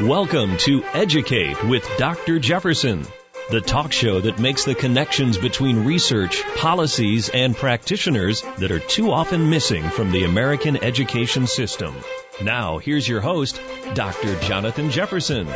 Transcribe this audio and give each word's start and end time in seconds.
Welcome 0.00 0.56
to 0.58 0.82
Educate 0.92 1.62
with 1.62 1.88
Dr. 1.98 2.40
Jefferson, 2.40 3.06
the 3.52 3.60
talk 3.60 3.92
show 3.92 4.20
that 4.22 4.40
makes 4.40 4.64
the 4.64 4.74
connections 4.74 5.38
between 5.38 5.84
research, 5.84 6.42
policies, 6.56 7.28
and 7.28 7.56
practitioners 7.56 8.42
that 8.58 8.72
are 8.72 8.80
too 8.80 9.12
often 9.12 9.50
missing 9.50 9.84
from 9.84 10.10
the 10.10 10.24
American 10.24 10.82
education 10.82 11.46
system. 11.46 11.94
Now, 12.42 12.78
here's 12.78 13.08
your 13.08 13.20
host, 13.20 13.60
Dr. 13.94 14.36
Jonathan 14.40 14.90
Jefferson. 14.90 15.46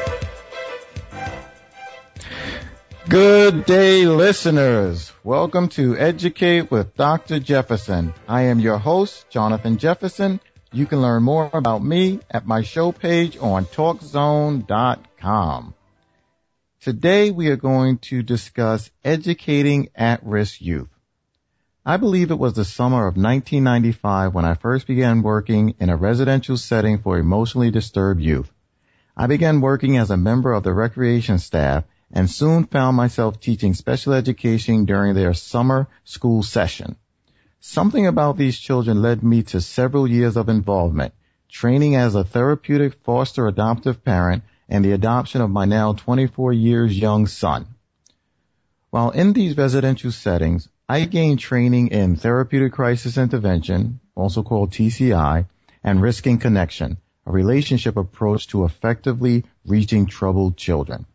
Good 3.08 3.64
day, 3.64 4.06
listeners. 4.06 5.12
Welcome 5.24 5.68
to 5.70 5.98
Educate 5.98 6.70
with 6.70 6.94
Dr. 6.94 7.40
Jefferson. 7.40 8.14
I 8.28 8.42
am 8.42 8.60
your 8.60 8.78
host, 8.78 9.28
Jonathan 9.30 9.78
Jefferson, 9.78 10.38
you 10.72 10.86
can 10.86 11.00
learn 11.00 11.22
more 11.22 11.48
about 11.52 11.82
me 11.82 12.20
at 12.30 12.46
my 12.46 12.62
show 12.62 12.92
page 12.92 13.38
on 13.38 13.64
TalkZone.com. 13.64 15.74
Today 16.80 17.30
we 17.30 17.48
are 17.48 17.56
going 17.56 17.98
to 17.98 18.22
discuss 18.22 18.90
educating 19.04 19.88
at-risk 19.94 20.60
youth. 20.60 20.88
I 21.84 21.96
believe 21.96 22.30
it 22.30 22.38
was 22.38 22.52
the 22.52 22.66
summer 22.66 23.06
of 23.06 23.16
1995 23.16 24.34
when 24.34 24.44
I 24.44 24.54
first 24.54 24.86
began 24.86 25.22
working 25.22 25.74
in 25.80 25.88
a 25.88 25.96
residential 25.96 26.58
setting 26.58 26.98
for 26.98 27.18
emotionally 27.18 27.70
disturbed 27.70 28.20
youth. 28.20 28.52
I 29.16 29.26
began 29.26 29.62
working 29.62 29.96
as 29.96 30.10
a 30.10 30.16
member 30.16 30.52
of 30.52 30.64
the 30.64 30.72
recreation 30.72 31.38
staff 31.38 31.84
and 32.12 32.30
soon 32.30 32.64
found 32.64 32.96
myself 32.96 33.40
teaching 33.40 33.74
special 33.74 34.12
education 34.12 34.84
during 34.84 35.14
their 35.14 35.34
summer 35.34 35.88
school 36.04 36.42
session. 36.42 36.96
Something 37.60 38.06
about 38.06 38.36
these 38.36 38.56
children 38.56 39.02
led 39.02 39.24
me 39.24 39.42
to 39.42 39.60
several 39.60 40.06
years 40.06 40.36
of 40.36 40.48
involvement, 40.48 41.12
training 41.48 41.96
as 41.96 42.14
a 42.14 42.22
therapeutic 42.22 42.94
foster 43.02 43.48
adoptive 43.48 44.04
parent 44.04 44.44
and 44.68 44.84
the 44.84 44.92
adoption 44.92 45.40
of 45.40 45.50
my 45.50 45.64
now 45.64 45.92
24 45.92 46.52
years 46.52 46.96
young 46.96 47.26
son. 47.26 47.66
While 48.90 49.10
in 49.10 49.32
these 49.32 49.56
residential 49.56 50.12
settings, 50.12 50.68
I 50.88 51.04
gained 51.04 51.40
training 51.40 51.88
in 51.88 52.14
therapeutic 52.14 52.72
crisis 52.72 53.18
intervention, 53.18 53.98
also 54.14 54.44
called 54.44 54.70
TCI, 54.70 55.46
and 55.82 56.00
risking 56.00 56.38
connection, 56.38 56.98
a 57.26 57.32
relationship 57.32 57.96
approach 57.96 58.46
to 58.48 58.66
effectively 58.66 59.44
reaching 59.66 60.06
troubled 60.06 60.56
children. 60.56 61.06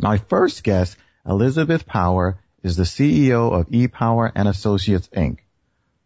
My 0.00 0.16
first 0.16 0.64
guest, 0.64 0.96
Elizabeth 1.26 1.86
Power, 1.86 2.38
is 2.62 2.76
the 2.76 2.84
CEO 2.84 3.52
of 3.52 3.68
ePower 3.68 4.32
and 4.34 4.48
Associates 4.48 5.08
Inc. 5.08 5.40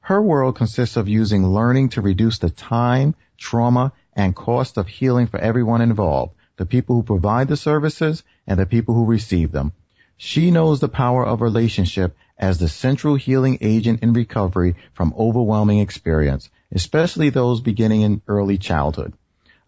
Her 0.05 0.20
world 0.20 0.56
consists 0.56 0.97
of 0.97 1.06
using 1.06 1.47
learning 1.47 1.91
to 1.91 2.00
reduce 2.00 2.39
the 2.39 2.50
time, 2.50 3.14
trauma, 3.39 3.92
and 4.14 4.34
cost 4.34 4.77
of 4.77 4.89
healing 4.89 5.28
for 5.28 5.39
everyone 5.39 5.81
involved, 5.81 6.34
the 6.56 6.67
people 6.67 6.97
who 6.97 7.05
provide 7.05 7.47
the 7.47 7.56
services 7.56 8.25
and 8.45 8.58
the 8.58 8.67
people 8.67 8.97
who 8.97 9.05
receive 9.05 9.53
them. 9.53 9.70
She 10.17 10.50
knows 10.50 10.80
the 10.80 10.89
power 10.89 11.25
of 11.25 11.41
relationship 11.41 12.17
as 12.36 12.58
the 12.58 12.69
central 12.69 13.14
healing 13.14 13.58
agent 13.61 14.03
in 14.03 14.12
recovery 14.12 14.75
from 14.92 15.14
overwhelming 15.17 15.78
experience, 15.78 16.50
especially 16.73 17.30
those 17.30 17.61
beginning 17.61 18.00
in 18.00 18.23
early 18.27 18.58
childhood. 18.58 19.12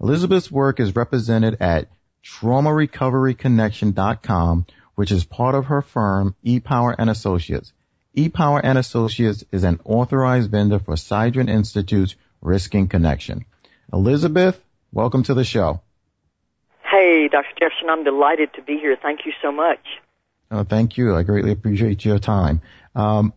Elizabeth's 0.00 0.50
work 0.50 0.80
is 0.80 0.96
represented 0.96 1.58
at 1.60 1.88
traumarecoveryconnection.com, 2.24 4.66
which 4.96 5.12
is 5.12 5.24
part 5.24 5.54
of 5.54 5.66
her 5.66 5.80
firm, 5.80 6.34
ePower 6.44 6.92
and 6.98 7.08
Associates 7.08 7.72
ePower 8.16 8.60
and 8.62 8.78
Associates 8.78 9.44
is 9.50 9.64
an 9.64 9.80
authorized 9.84 10.50
vendor 10.50 10.78
for 10.78 10.94
Sidran 10.94 11.50
Institute's 11.50 12.14
Risking 12.40 12.88
Connection. 12.88 13.44
Elizabeth, 13.92 14.60
welcome 14.92 15.24
to 15.24 15.34
the 15.34 15.44
show. 15.44 15.80
Hey, 16.82 17.28
Dr. 17.28 17.48
Jefferson, 17.58 17.90
I'm 17.90 18.04
delighted 18.04 18.54
to 18.54 18.62
be 18.62 18.78
here. 18.78 18.96
Thank 19.00 19.26
you 19.26 19.32
so 19.42 19.50
much. 19.50 19.80
Oh, 20.50 20.62
thank 20.62 20.96
you. 20.96 21.16
I 21.16 21.24
greatly 21.24 21.50
appreciate 21.50 22.04
your 22.04 22.18
time. 22.20 22.60
Um, 22.94 23.32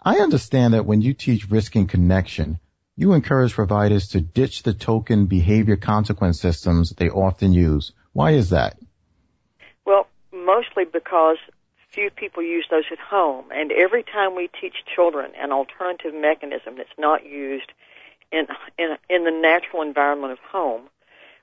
I 0.00 0.18
understand 0.18 0.74
that 0.74 0.86
when 0.86 1.00
you 1.00 1.14
teach 1.14 1.50
Risking 1.50 1.88
Connection, 1.88 2.60
you 2.96 3.14
encourage 3.14 3.54
providers 3.54 4.08
to 4.08 4.20
ditch 4.20 4.62
the 4.62 4.74
token 4.74 5.26
behavior 5.26 5.76
consequence 5.76 6.40
systems 6.40 6.90
they 6.90 7.08
often 7.10 7.52
use. 7.52 7.90
Why 8.12 8.32
is 8.32 8.50
that? 8.50 8.78
Well, 9.84 10.06
mostly 10.32 10.84
because 10.84 11.38
few 11.94 12.10
people 12.10 12.42
use 12.42 12.66
those 12.70 12.84
at 12.90 12.98
home. 12.98 13.46
And 13.54 13.72
every 13.72 14.02
time 14.02 14.34
we 14.34 14.48
teach 14.60 14.84
children 14.94 15.32
an 15.38 15.52
alternative 15.52 16.14
mechanism 16.14 16.74
that's 16.76 16.98
not 16.98 17.24
used 17.24 17.72
in, 18.32 18.46
in, 18.78 18.96
in 19.08 19.24
the 19.24 19.30
natural 19.30 19.82
environment 19.82 20.32
of 20.32 20.38
home, 20.50 20.82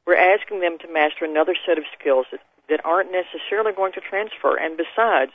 we're 0.05 0.15
asking 0.15 0.61
them 0.61 0.77
to 0.79 0.91
master 0.91 1.25
another 1.25 1.55
set 1.65 1.77
of 1.77 1.83
skills 1.97 2.25
that, 2.31 2.41
that 2.69 2.85
aren't 2.85 3.11
necessarily 3.11 3.71
going 3.71 3.93
to 3.93 4.01
transfer. 4.01 4.57
And 4.57 4.77
besides, 4.77 5.31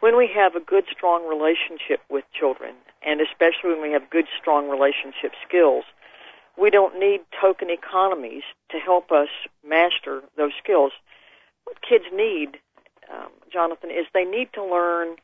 when 0.00 0.16
we 0.16 0.30
have 0.34 0.54
a 0.54 0.60
good, 0.60 0.84
strong 0.90 1.26
relationship 1.26 2.00
with 2.08 2.24
children, 2.32 2.74
and 3.04 3.20
especially 3.20 3.70
when 3.70 3.82
we 3.82 3.92
have 3.92 4.10
good, 4.10 4.26
strong 4.40 4.68
relationship 4.68 5.32
skills, 5.46 5.84
we 6.56 6.70
don't 6.70 6.98
need 6.98 7.20
token 7.40 7.70
economies 7.70 8.42
to 8.70 8.78
help 8.78 9.10
us 9.12 9.28
master 9.66 10.22
those 10.36 10.52
skills. 10.62 10.92
What 11.64 11.82
kids 11.82 12.04
need 12.12 12.58
um, 13.12 13.30
Jonathan, 13.52 13.90
is 13.90 14.06
they 14.12 14.24
need 14.24 14.48
to 14.54 14.64
learn 14.64 15.16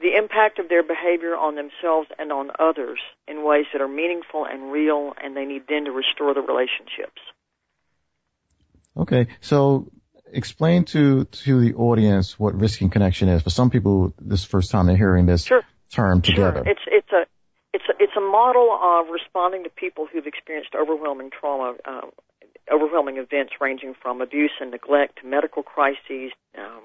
the 0.00 0.16
impact 0.16 0.58
of 0.58 0.68
their 0.68 0.82
behavior 0.82 1.34
on 1.34 1.54
themselves 1.54 2.08
and 2.18 2.30
on 2.30 2.50
others 2.58 3.00
in 3.26 3.44
ways 3.44 3.64
that 3.72 3.80
are 3.80 3.88
meaningful 3.88 4.44
and 4.44 4.70
real, 4.70 5.14
and 5.22 5.36
they 5.36 5.44
need 5.44 5.62
then 5.68 5.86
to 5.86 5.92
restore 5.92 6.34
the 6.34 6.42
relationships. 6.42 7.20
Okay, 8.96 9.28
so 9.40 9.90
explain 10.32 10.84
to 10.84 11.24
to 11.24 11.60
the 11.60 11.74
audience 11.74 12.38
what 12.38 12.54
risking 12.54 12.90
connection 12.90 13.28
is. 13.28 13.42
For 13.42 13.50
some 13.50 13.70
people, 13.70 14.14
this 14.20 14.40
is 14.40 14.46
the 14.46 14.50
first 14.50 14.70
time 14.70 14.86
they're 14.86 14.96
hearing 14.96 15.26
this 15.26 15.44
sure. 15.44 15.62
term 15.90 16.22
together. 16.22 16.62
Sure. 16.64 16.72
It's 16.72 16.80
it's 16.86 17.12
a 17.12 17.26
it's 17.72 17.84
a, 17.88 18.02
it's 18.02 18.16
a 18.16 18.20
model 18.20 18.78
of 18.82 19.06
responding 19.10 19.64
to 19.64 19.70
people 19.70 20.06
who've 20.10 20.26
experienced 20.26 20.74
overwhelming 20.74 21.30
trauma, 21.30 21.74
uh, 21.84 22.06
overwhelming 22.72 23.18
events 23.18 23.54
ranging 23.60 23.94
from 24.00 24.20
abuse 24.20 24.52
and 24.60 24.70
neglect 24.70 25.20
to 25.20 25.26
medical 25.26 25.62
crises, 25.62 26.32
um, 26.58 26.82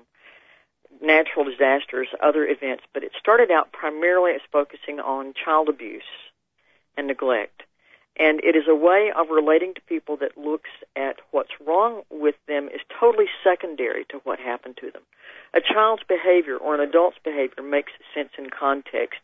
natural 1.01 1.45
disasters, 1.45 2.07
other 2.21 2.45
events, 2.45 2.83
but 2.93 3.03
it 3.03 3.11
started 3.19 3.51
out 3.51 3.71
primarily 3.71 4.31
as 4.33 4.41
focusing 4.51 4.99
on 4.99 5.33
child 5.33 5.67
abuse 5.67 6.03
and 6.97 7.07
neglect. 7.07 7.63
And 8.17 8.39
it 8.43 8.55
is 8.55 8.65
a 8.67 8.75
way 8.75 9.11
of 9.15 9.29
relating 9.29 9.73
to 9.73 9.81
people 9.81 10.17
that 10.17 10.37
looks 10.37 10.69
at 10.95 11.17
what's 11.31 11.59
wrong 11.65 12.03
with 12.09 12.35
them 12.47 12.67
is 12.67 12.81
totally 12.99 13.25
secondary 13.43 14.05
to 14.09 14.17
what 14.23 14.39
happened 14.39 14.77
to 14.81 14.91
them. 14.91 15.01
A 15.53 15.61
child's 15.61 16.03
behavior 16.07 16.57
or 16.57 16.75
an 16.75 16.81
adult's 16.81 17.17
behavior 17.23 17.63
makes 17.63 17.93
sense 18.13 18.29
in 18.37 18.49
context, 18.49 19.19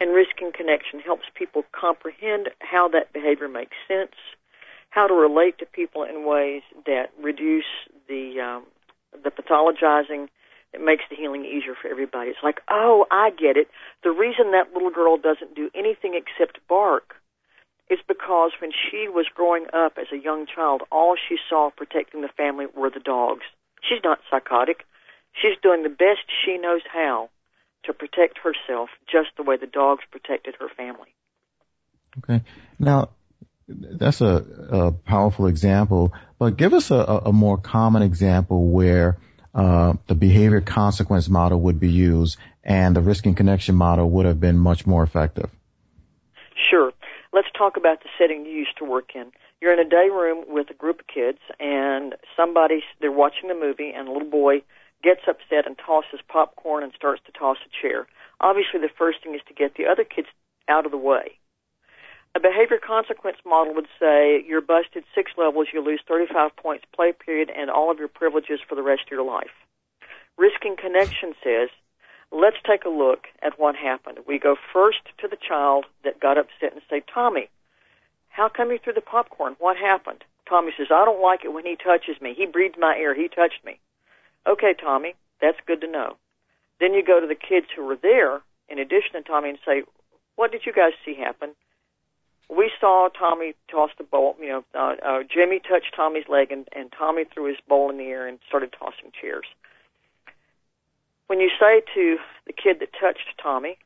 and 0.00 0.14
risking 0.14 0.52
connection 0.52 1.00
helps 1.00 1.24
people 1.34 1.64
comprehend 1.72 2.50
how 2.60 2.88
that 2.88 3.12
behavior 3.12 3.48
makes 3.48 3.76
sense, 3.88 4.14
how 4.90 5.06
to 5.06 5.14
relate 5.14 5.58
to 5.58 5.66
people 5.66 6.04
in 6.04 6.26
ways 6.26 6.62
that 6.86 7.10
reduce 7.20 7.64
the 8.08 8.40
um, 8.40 8.64
the 9.24 9.30
pathologizing 9.30 10.28
it 10.72 10.80
makes 10.84 11.04
the 11.08 11.16
healing 11.16 11.44
easier 11.44 11.74
for 11.80 11.88
everybody. 11.88 12.30
It's 12.30 12.42
like, 12.42 12.60
oh, 12.70 13.06
I 13.10 13.30
get 13.30 13.56
it. 13.56 13.68
The 14.02 14.10
reason 14.10 14.52
that 14.52 14.72
little 14.74 14.90
girl 14.90 15.16
doesn't 15.16 15.54
do 15.54 15.70
anything 15.74 16.14
except 16.14 16.58
bark 16.68 17.14
is 17.90 17.98
because 18.06 18.52
when 18.60 18.70
she 18.70 19.08
was 19.08 19.26
growing 19.34 19.64
up 19.72 19.94
as 19.98 20.08
a 20.12 20.22
young 20.22 20.46
child, 20.46 20.82
all 20.92 21.16
she 21.16 21.36
saw 21.48 21.70
protecting 21.74 22.20
the 22.20 22.28
family 22.36 22.66
were 22.76 22.90
the 22.90 23.00
dogs. 23.00 23.44
She's 23.80 24.04
not 24.04 24.18
psychotic. 24.30 24.84
She's 25.32 25.56
doing 25.62 25.82
the 25.82 25.88
best 25.88 26.20
she 26.44 26.58
knows 26.58 26.82
how 26.92 27.30
to 27.84 27.92
protect 27.94 28.38
herself 28.38 28.90
just 29.10 29.28
the 29.36 29.42
way 29.42 29.56
the 29.56 29.66
dogs 29.66 30.02
protected 30.10 30.54
her 30.60 30.68
family. 30.68 31.14
Okay. 32.18 32.42
Now, 32.78 33.10
that's 33.68 34.20
a, 34.20 34.44
a 34.70 34.92
powerful 34.92 35.46
example, 35.46 36.12
but 36.38 36.56
give 36.56 36.74
us 36.74 36.90
a, 36.90 36.94
a 36.94 37.32
more 37.32 37.56
common 37.58 38.02
example 38.02 38.68
where 38.68 39.18
uh, 39.54 39.94
the 40.06 40.14
behavior 40.14 40.60
consequence 40.60 41.28
model 41.28 41.60
would 41.60 41.80
be 41.80 41.90
used 41.90 42.38
and 42.62 42.94
the 42.94 43.00
risking 43.00 43.34
connection 43.34 43.74
model 43.74 44.08
would 44.10 44.26
have 44.26 44.40
been 44.40 44.58
much 44.58 44.86
more 44.86 45.02
effective. 45.02 45.50
Sure. 46.70 46.92
Let's 47.32 47.48
talk 47.56 47.76
about 47.76 48.02
the 48.02 48.08
setting 48.18 48.44
you 48.44 48.52
used 48.52 48.76
to 48.78 48.84
work 48.84 49.10
in. 49.14 49.32
You're 49.60 49.72
in 49.72 49.78
a 49.78 49.88
day 49.88 50.08
room 50.10 50.44
with 50.46 50.70
a 50.70 50.74
group 50.74 51.00
of 51.00 51.06
kids 51.06 51.38
and 51.58 52.14
somebody, 52.36 52.82
they're 53.00 53.10
watching 53.10 53.50
a 53.50 53.54
movie 53.54 53.92
and 53.94 54.08
a 54.08 54.12
little 54.12 54.30
boy 54.30 54.62
gets 55.02 55.22
upset 55.28 55.66
and 55.66 55.76
tosses 55.78 56.20
popcorn 56.28 56.82
and 56.82 56.92
starts 56.94 57.22
to 57.26 57.32
toss 57.32 57.56
a 57.64 57.82
chair. 57.82 58.06
Obviously 58.40 58.80
the 58.80 58.90
first 58.96 59.22
thing 59.22 59.34
is 59.34 59.40
to 59.48 59.54
get 59.54 59.76
the 59.76 59.86
other 59.86 60.04
kids 60.04 60.28
out 60.68 60.84
of 60.84 60.92
the 60.92 60.98
way. 60.98 61.38
A 62.38 62.40
behavior 62.40 62.78
consequence 62.78 63.38
model 63.44 63.74
would 63.74 63.88
say 63.98 64.44
you're 64.46 64.60
busted 64.60 65.02
six 65.12 65.32
levels, 65.36 65.66
you 65.74 65.80
lose 65.82 66.00
35 66.06 66.54
points 66.54 66.84
play 66.94 67.10
period 67.10 67.50
and 67.50 67.68
all 67.68 67.90
of 67.90 67.98
your 67.98 68.06
privileges 68.06 68.60
for 68.68 68.76
the 68.76 68.82
rest 68.82 69.02
of 69.06 69.10
your 69.10 69.24
life. 69.24 69.50
Risking 70.36 70.76
connection 70.76 71.34
says, 71.42 71.68
let's 72.30 72.58
take 72.64 72.84
a 72.84 72.90
look 72.90 73.26
at 73.42 73.58
what 73.58 73.74
happened. 73.74 74.18
We 74.24 74.38
go 74.38 74.54
first 74.72 75.00
to 75.18 75.26
the 75.26 75.36
child 75.36 75.86
that 76.04 76.20
got 76.20 76.38
upset 76.38 76.74
and 76.74 76.82
say, 76.88 77.02
Tommy, 77.12 77.48
how 78.28 78.48
come 78.48 78.70
you 78.70 78.78
threw 78.78 78.92
the 78.92 79.00
popcorn? 79.00 79.56
What 79.58 79.76
happened? 79.76 80.22
Tommy 80.48 80.70
says, 80.76 80.92
I 80.92 81.04
don't 81.04 81.20
like 81.20 81.44
it 81.44 81.52
when 81.52 81.66
he 81.66 81.74
touches 81.74 82.20
me. 82.20 82.34
He 82.34 82.46
breathed 82.46 82.78
my 82.78 82.94
ear. 82.98 83.16
He 83.16 83.26
touched 83.26 83.64
me. 83.64 83.80
Okay, 84.46 84.74
Tommy, 84.80 85.16
that's 85.40 85.58
good 85.66 85.80
to 85.80 85.90
know. 85.90 86.14
Then 86.78 86.94
you 86.94 87.02
go 87.04 87.18
to 87.18 87.26
the 87.26 87.34
kids 87.34 87.66
who 87.74 87.84
were 87.84 87.98
there, 88.00 88.42
in 88.68 88.78
addition 88.78 89.14
to 89.14 89.22
Tommy, 89.22 89.48
and 89.48 89.58
say, 89.66 89.82
what 90.36 90.52
did 90.52 90.66
you 90.66 90.72
guys 90.72 90.92
see 91.04 91.16
happen? 91.16 91.56
Saw 92.80 93.08
Tommy 93.08 93.54
toss 93.70 93.90
the 93.98 94.04
bowl. 94.04 94.36
You 94.40 94.48
know, 94.48 94.64
uh, 94.74 94.94
uh, 95.04 95.18
Jimmy 95.22 95.60
touched 95.60 95.94
Tommy's 95.94 96.28
leg, 96.28 96.52
and, 96.52 96.68
and 96.74 96.92
Tommy 96.92 97.24
threw 97.24 97.46
his 97.46 97.56
bowl 97.68 97.90
in 97.90 97.98
the 97.98 98.04
air 98.04 98.26
and 98.26 98.38
started 98.46 98.74
tossing 98.78 99.12
chairs. 99.20 99.46
When 101.26 101.40
you 101.40 101.50
say 101.60 101.82
to 101.94 102.16
the 102.46 102.52
kid 102.52 102.80
that 102.80 102.90
touched 102.98 103.38
Tommy, 103.42 103.78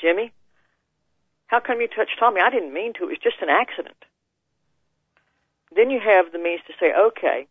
Jimmy, 0.00 0.32
how 1.46 1.60
come 1.60 1.80
you 1.80 1.88
touched 1.88 2.18
Tommy? 2.18 2.40
I 2.40 2.50
didn't 2.50 2.72
mean 2.72 2.92
to. 2.94 3.04
It 3.04 3.08
was 3.08 3.18
just 3.18 3.42
an 3.42 3.48
accident. 3.48 3.96
Then 5.74 5.90
you 5.90 6.00
have 6.00 6.32
the 6.32 6.38
means 6.38 6.60
to 6.66 6.74
say, 6.78 6.92
okay, 6.94 7.46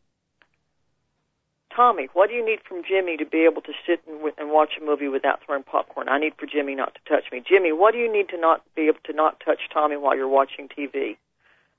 Tommy, 1.75 2.09
what 2.13 2.29
do 2.29 2.35
you 2.35 2.45
need 2.45 2.59
from 2.67 2.83
Jimmy 2.87 3.15
to 3.17 3.25
be 3.25 3.45
able 3.49 3.61
to 3.61 3.73
sit 3.87 4.01
and, 4.07 4.31
and 4.37 4.51
watch 4.51 4.71
a 4.79 4.83
movie 4.83 5.07
without 5.07 5.39
throwing 5.45 5.63
popcorn? 5.63 6.09
I 6.09 6.19
need 6.19 6.33
for 6.37 6.45
Jimmy 6.45 6.75
not 6.75 6.95
to 6.95 7.01
touch 7.07 7.31
me. 7.31 7.41
Jimmy, 7.47 7.71
what 7.71 7.93
do 7.93 7.97
you 7.97 8.11
need 8.11 8.29
to 8.29 8.37
not 8.37 8.63
be 8.75 8.83
able 8.83 8.99
to 9.05 9.13
not 9.13 9.41
touch 9.43 9.59
Tommy 9.73 9.95
while 9.95 10.15
you're 10.15 10.27
watching 10.27 10.67
TV? 10.67 11.17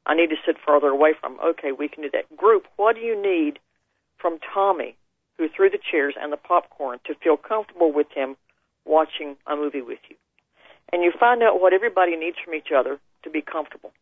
I 0.07 0.15
need 0.15 0.31
to 0.31 0.37
sit 0.45 0.57
further 0.67 0.89
away 0.89 1.13
from. 1.19 1.35
Him. 1.35 1.41
Okay, 1.45 1.73
we 1.73 1.89
can 1.89 2.03
do 2.03 2.11
that. 2.13 2.35
Group, 2.37 2.67
what 2.77 2.97
do 2.97 3.03
you 3.03 3.21
need 3.21 3.59
from 4.19 4.39
Tommy, 4.53 4.97
who 5.37 5.49
threw 5.49 5.69
the 5.69 5.79
chairs 5.79 6.15
and 6.21 6.33
the 6.33 6.37
popcorn, 6.37 6.99
to 7.07 7.15
feel 7.15 7.37
comfortable 7.37 7.93
with 7.93 8.11
him 8.15 8.37
watching 8.85 9.37
a 9.47 9.57
movie 9.57 9.83
with 9.83 10.01
you? 10.09 10.17
And 10.93 11.03
you 11.03 11.13
find 11.19 11.43
out 11.43 11.61
what 11.61 11.73
everybody 11.73 12.17
needs 12.17 12.37
from 12.43 12.55
each 12.55 12.73
other 12.75 12.99
to 13.23 13.31
be 13.31 13.43
comfortable 13.43 13.93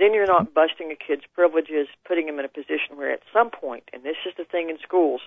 then 0.00 0.14
you're 0.14 0.26
not 0.26 0.54
busting 0.54 0.90
a 0.90 0.96
kid's 0.96 1.24
privileges, 1.34 1.86
putting 2.06 2.26
him 2.26 2.38
in 2.38 2.44
a 2.44 2.48
position 2.48 2.96
where 2.96 3.12
at 3.12 3.20
some 3.32 3.50
point, 3.50 3.84
and 3.92 4.02
this 4.02 4.16
is 4.26 4.32
the 4.38 4.44
thing 4.44 4.70
in 4.70 4.78
schools, 4.82 5.20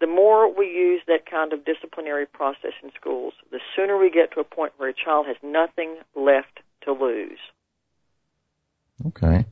the 0.00 0.06
more 0.08 0.52
we 0.52 0.66
use 0.66 1.00
that 1.06 1.30
kind 1.30 1.52
of 1.52 1.64
disciplinary 1.64 2.26
process 2.26 2.72
in 2.82 2.90
schools, 3.00 3.34
the 3.52 3.60
sooner 3.76 3.96
we 3.96 4.10
get 4.10 4.32
to 4.32 4.40
a 4.40 4.44
point 4.44 4.72
where 4.76 4.88
a 4.88 4.94
child 4.94 5.26
has 5.26 5.36
nothing 5.42 5.96
left 6.16 6.58
to 6.84 6.92
lose. 6.92 7.38
Okay. 9.06 9.46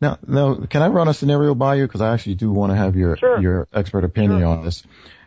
Now, 0.00 0.18
now, 0.26 0.66
can 0.68 0.82
I 0.82 0.88
run 0.88 1.06
a 1.06 1.14
scenario 1.14 1.54
by 1.54 1.76
you? 1.76 1.86
Because 1.86 2.00
I 2.00 2.12
actually 2.12 2.34
do 2.34 2.50
want 2.50 2.72
to 2.72 2.76
have 2.76 2.96
your 2.96 3.16
sure. 3.16 3.40
your 3.40 3.68
expert 3.72 4.04
opinion 4.04 4.40
sure. 4.40 4.48
on 4.48 4.64
this. 4.64 4.82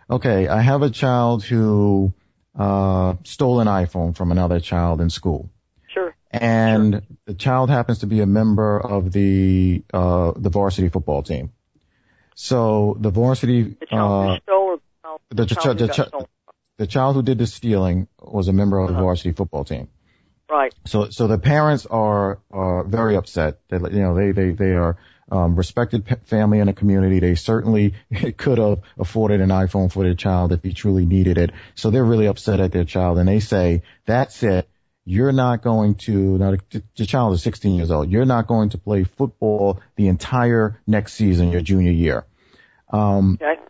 Okay, 0.09 0.47
I 0.47 0.61
have 0.61 0.81
a 0.81 0.89
child 0.89 1.43
who 1.43 2.13
uh, 2.57 3.15
stole 3.23 3.61
an 3.61 3.67
iPhone 3.67 4.15
from 4.15 4.31
another 4.31 4.59
child 4.59 5.01
in 5.01 5.09
school 5.09 5.49
and 6.31 7.01
the 7.25 7.33
child 7.33 7.69
happens 7.69 7.99
to 7.99 8.07
be 8.07 8.21
a 8.21 8.25
member 8.25 8.79
of 8.79 9.11
the 9.11 9.83
uh, 9.93 10.33
the 10.35 10.49
varsity 10.49 10.89
football 10.89 11.23
team. 11.23 11.51
So 12.35 12.97
the 12.99 13.09
varsity 13.09 13.63
the 13.79 13.85
child 13.85 14.41
uh, 14.47 14.77
the, 15.29 15.45
the, 15.45 15.55
child 15.55 15.77
the, 15.77 15.87
ch- 15.87 16.27
the, 16.77 16.87
child 16.87 17.15
who 17.15 17.23
did 17.23 17.37
the 17.37 17.47
stealing 17.47 18.07
was 18.21 18.47
a 18.47 18.53
member 18.53 18.77
of 18.77 18.89
uh-huh. 18.89 18.97
the 18.97 19.03
varsity 19.03 19.31
football 19.31 19.63
team. 19.63 19.89
Right. 20.49 20.73
So 20.85 21.09
so 21.09 21.27
the 21.27 21.37
parents 21.37 21.85
are 21.85 22.39
are 22.51 22.83
very 22.83 23.15
upset. 23.15 23.59
They 23.69 23.77
you 23.77 24.01
know 24.01 24.15
they 24.15 24.31
they 24.31 24.51
they 24.51 24.71
are 24.71 24.97
um, 25.29 25.55
respected 25.55 26.05
family 26.25 26.59
in 26.59 26.67
the 26.67 26.73
community. 26.73 27.19
They 27.19 27.35
certainly 27.35 27.95
could 28.37 28.57
have 28.57 28.81
afforded 28.97 29.41
an 29.41 29.49
iPhone 29.49 29.91
for 29.91 30.03
their 30.03 30.15
child 30.15 30.51
if 30.51 30.63
he 30.63 30.73
truly 30.73 31.05
needed 31.05 31.37
it. 31.37 31.51
So 31.75 31.89
they're 31.89 32.05
really 32.05 32.27
upset 32.27 32.59
at 32.59 32.71
their 32.71 32.85
child, 32.85 33.17
and 33.17 33.27
they 33.27 33.39
say 33.39 33.83
that's 34.05 34.43
it 34.43 34.69
you're 35.07 35.31
not 35.31 35.61
going 35.61 35.95
to, 35.95 36.37
now 36.37 36.51
the, 36.51 36.83
the 36.97 37.05
child 37.05 37.33
is 37.33 37.41
16 37.41 37.75
years 37.75 37.91
old, 37.91 38.11
you're 38.11 38.25
not 38.25 38.45
going 38.45 38.69
to 38.71 38.77
play 38.77 39.05
football 39.05 39.79
the 39.95 40.09
entire 40.09 40.81
next 40.85 41.13
season, 41.13 41.49
your 41.49 41.61
junior 41.61 41.93
year. 41.93 42.25
Um, 42.89 43.39
okay. 43.41 43.61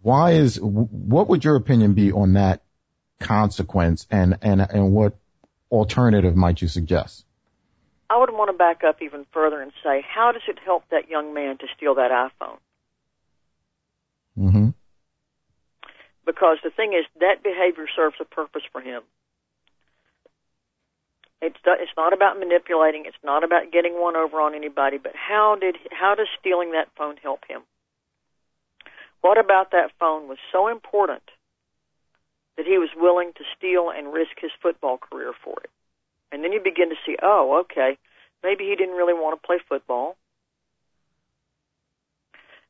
why 0.00 0.32
is, 0.32 0.58
what 0.58 1.28
would 1.28 1.44
your 1.44 1.56
opinion 1.56 1.92
be 1.92 2.12
on 2.12 2.32
that 2.32 2.62
consequence 3.20 4.06
and, 4.10 4.38
and, 4.40 4.62
and 4.62 4.92
what 4.92 5.18
alternative 5.70 6.34
might 6.34 6.62
you 6.62 6.68
suggest? 6.68 7.26
I 8.08 8.18
would 8.18 8.30
want 8.30 8.50
to 8.50 8.56
back 8.56 8.82
up 8.82 9.02
even 9.02 9.26
further 9.32 9.60
and 9.60 9.72
say, 9.84 10.02
how 10.02 10.32
does 10.32 10.42
it 10.48 10.58
help 10.64 10.84
that 10.90 11.10
young 11.10 11.34
man 11.34 11.58
to 11.58 11.66
steal 11.76 11.96
that 11.96 12.10
iPhone? 12.10 12.56
Mm-hmm. 14.38 14.68
Because 16.24 16.56
the 16.64 16.70
thing 16.70 16.94
is, 16.94 17.04
that 17.20 17.42
behavior 17.42 17.86
serves 17.94 18.16
a 18.18 18.24
purpose 18.24 18.62
for 18.72 18.80
him. 18.80 19.02
It's 21.42 21.56
it's 21.64 21.92
not 21.96 22.12
about 22.12 22.38
manipulating. 22.38 23.04
It's 23.06 23.16
not 23.22 23.44
about 23.44 23.70
getting 23.70 24.00
one 24.00 24.16
over 24.16 24.40
on 24.40 24.54
anybody. 24.54 24.98
But 24.98 25.12
how 25.14 25.56
did 25.56 25.76
how 25.90 26.14
does 26.14 26.28
stealing 26.40 26.72
that 26.72 26.88
phone 26.96 27.16
help 27.22 27.40
him? 27.46 27.62
What 29.20 29.38
about 29.38 29.72
that 29.72 29.92
phone 29.98 30.28
was 30.28 30.38
so 30.50 30.68
important 30.68 31.22
that 32.56 32.66
he 32.66 32.78
was 32.78 32.88
willing 32.96 33.32
to 33.34 33.44
steal 33.56 33.90
and 33.90 34.12
risk 34.12 34.40
his 34.40 34.52
football 34.62 34.98
career 34.98 35.32
for 35.44 35.56
it? 35.62 35.70
And 36.32 36.42
then 36.42 36.52
you 36.52 36.60
begin 36.60 36.90
to 36.90 36.96
see, 37.04 37.16
oh, 37.22 37.60
okay, 37.60 37.98
maybe 38.42 38.64
he 38.64 38.76
didn't 38.76 38.96
really 38.96 39.14
want 39.14 39.40
to 39.40 39.46
play 39.46 39.58
football. 39.68 40.16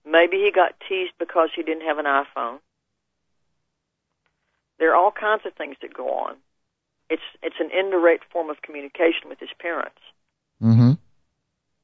Maybe 0.05 0.39
he 0.39 0.51
got 0.53 0.75
teased 0.89 1.12
because 1.19 1.51
he 1.55 1.62
didn't 1.62 1.87
have 1.87 1.99
an 1.99 2.05
iPhone. 2.05 2.59
There 4.79 4.93
are 4.93 4.97
all 4.97 5.11
kinds 5.12 5.43
of 5.47 5.55
things 5.55 5.77
that 5.83 5.95
go 5.95 6.11
on 6.11 6.37
it's 7.08 7.23
it's 7.43 7.56
an 7.61 7.70
indirect 7.76 8.25
form 8.32 8.50
of 8.50 8.62
communication 8.62 9.29
with 9.29 9.38
his 9.41 9.50
parents. 9.58 10.00
Mm-hmm. 10.62 10.93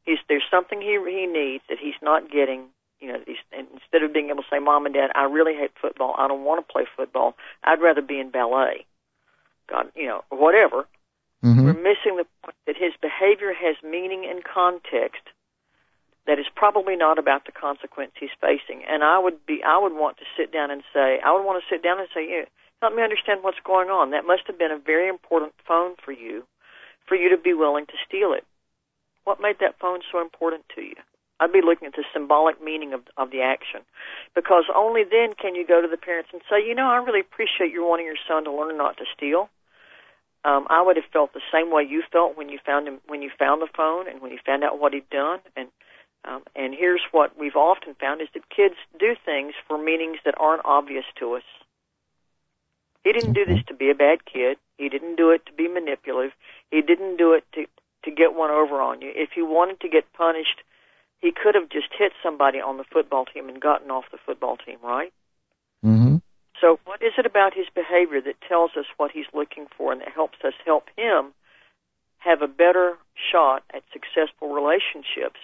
He's 0.04 0.18
there's 0.28 0.44
something 0.50 0.80
he 0.80 0.98
he 1.06 1.26
needs 1.26 1.64
that 1.68 1.78
he's 1.80 2.00
not 2.02 2.30
getting. 2.30 2.68
You 3.00 3.14
know, 3.14 3.18
he's, 3.26 3.42
instead 3.50 4.04
of 4.04 4.12
being 4.12 4.30
able 4.30 4.42
to 4.42 4.48
say, 4.48 4.60
"Mom 4.60 4.86
and 4.86 4.94
Dad, 4.94 5.10
I 5.16 5.24
really 5.24 5.54
hate 5.54 5.72
football. 5.80 6.14
I 6.16 6.28
don't 6.28 6.44
want 6.44 6.66
to 6.66 6.72
play 6.72 6.84
football. 6.96 7.34
I'd 7.64 7.80
rather 7.80 8.02
be 8.02 8.20
in 8.20 8.30
ballet." 8.30 8.86
God, 9.68 9.90
you 9.96 10.06
know, 10.06 10.22
whatever. 10.28 10.86
Mm-hmm. 11.42 11.64
We're 11.64 11.72
missing 11.72 12.16
the 12.16 12.26
point 12.44 12.56
that 12.66 12.76
his 12.76 12.92
behavior 13.00 13.52
has 13.52 13.76
meaning 13.82 14.26
and 14.28 14.44
context 14.44 15.22
that 16.26 16.38
is 16.38 16.46
probably 16.54 16.94
not 16.94 17.18
about 17.18 17.46
the 17.46 17.52
consequence 17.52 18.12
he's 18.18 18.30
facing. 18.40 18.84
And 18.88 19.02
I 19.02 19.18
would 19.18 19.44
be, 19.44 19.62
I 19.66 19.78
would 19.78 19.92
want 19.92 20.18
to 20.18 20.24
sit 20.36 20.52
down 20.52 20.70
and 20.70 20.82
say, 20.94 21.18
I 21.18 21.32
would 21.32 21.44
want 21.44 21.62
to 21.62 21.74
sit 21.74 21.82
down 21.82 21.98
and 21.98 22.08
say, 22.14 22.28
yeah, 22.30 22.44
help 22.82 22.94
me 22.94 23.02
understand 23.02 23.40
what's 23.42 23.62
going 23.64 23.88
on. 23.88 24.10
That 24.10 24.26
must 24.26 24.42
have 24.48 24.58
been 24.58 24.74
a 24.74 24.78
very 24.78 25.08
important 25.08 25.54
phone 25.66 25.94
for 26.04 26.10
you, 26.10 26.42
for 27.06 27.14
you 27.14 27.30
to 27.30 27.38
be 27.38 27.54
willing 27.54 27.86
to 27.86 28.02
steal 28.04 28.34
it. 28.34 28.44
What 29.22 29.40
made 29.40 29.56
that 29.60 29.78
phone 29.78 30.00
so 30.10 30.20
important 30.20 30.64
to 30.74 30.82
you? 30.82 30.98
I'd 31.38 31.52
be 31.52 31.62
looking 31.62 31.86
at 31.86 31.94
the 31.94 32.04
symbolic 32.12 32.62
meaning 32.62 32.92
of, 32.92 33.02
of 33.16 33.30
the 33.30 33.40
action. 33.40 33.82
Because 34.34 34.64
only 34.74 35.02
then 35.04 35.34
can 35.38 35.54
you 35.54 35.66
go 35.66 35.80
to 35.80 35.86
the 35.86 35.96
parents 35.96 36.30
and 36.32 36.42
say, 36.50 36.58
you 36.58 36.74
know, 36.74 36.90
I 36.90 36.96
really 36.96 37.20
appreciate 37.20 37.72
you 37.72 37.86
wanting 37.86 38.06
your 38.06 38.20
son 38.28 38.44
to 38.44 38.52
learn 38.52 38.76
not 38.76 38.96
to 38.98 39.04
steal. 39.16 39.48
Um, 40.44 40.66
I 40.68 40.82
would 40.82 40.96
have 40.96 41.06
felt 41.12 41.32
the 41.32 41.46
same 41.54 41.70
way 41.70 41.86
you 41.88 42.02
felt 42.10 42.36
when 42.36 42.48
you 42.48 42.58
found 42.66 42.88
him, 42.88 42.98
when 43.06 43.22
you 43.22 43.30
found 43.38 43.62
the 43.62 43.70
phone 43.76 44.08
and 44.08 44.20
when 44.20 44.32
you 44.32 44.38
found 44.44 44.64
out 44.64 44.80
what 44.80 44.92
he'd 44.92 45.08
done. 45.08 45.38
And, 45.54 45.68
um, 46.24 46.42
and 46.56 46.74
here's 46.74 47.02
what 47.12 47.38
we've 47.38 47.54
often 47.54 47.94
found 47.94 48.20
is 48.20 48.28
that 48.34 48.50
kids 48.50 48.74
do 48.98 49.14
things 49.24 49.54
for 49.68 49.78
meanings 49.78 50.18
that 50.24 50.34
aren't 50.38 50.64
obvious 50.64 51.04
to 51.20 51.34
us. 51.34 51.46
He 53.04 53.12
didn't 53.12 53.32
do 53.32 53.44
this 53.44 53.62
to 53.66 53.74
be 53.74 53.90
a 53.90 53.94
bad 53.94 54.24
kid. 54.24 54.58
He 54.78 54.88
didn't 54.88 55.16
do 55.16 55.30
it 55.30 55.44
to 55.46 55.52
be 55.52 55.68
manipulative. 55.68 56.32
He 56.70 56.82
didn't 56.82 57.16
do 57.16 57.32
it 57.32 57.44
to 57.54 57.66
to 58.04 58.10
get 58.10 58.34
one 58.34 58.50
over 58.50 58.80
on 58.80 59.00
you. 59.00 59.12
If 59.14 59.30
he 59.34 59.42
wanted 59.42 59.80
to 59.80 59.88
get 59.88 60.12
punished, 60.12 60.62
he 61.20 61.30
could 61.30 61.54
have 61.54 61.68
just 61.68 61.88
hit 61.96 62.12
somebody 62.22 62.60
on 62.60 62.76
the 62.76 62.84
football 62.84 63.24
team 63.24 63.48
and 63.48 63.60
gotten 63.60 63.90
off 63.90 64.04
the 64.10 64.18
football 64.26 64.56
team, 64.56 64.78
right? 64.82 65.12
Mm-hmm. 65.84 66.16
So, 66.60 66.78
what 66.84 67.02
is 67.02 67.12
it 67.16 67.26
about 67.26 67.54
his 67.54 67.66
behavior 67.74 68.20
that 68.20 68.40
tells 68.46 68.72
us 68.76 68.86
what 68.96 69.10
he's 69.12 69.26
looking 69.32 69.66
for 69.76 69.92
and 69.92 70.00
that 70.00 70.12
helps 70.12 70.38
us 70.44 70.54
help 70.64 70.88
him 70.96 71.32
have 72.18 72.42
a 72.42 72.48
better 72.48 72.96
shot 73.14 73.64
at 73.74 73.82
successful 73.92 74.52
relationships 74.52 75.40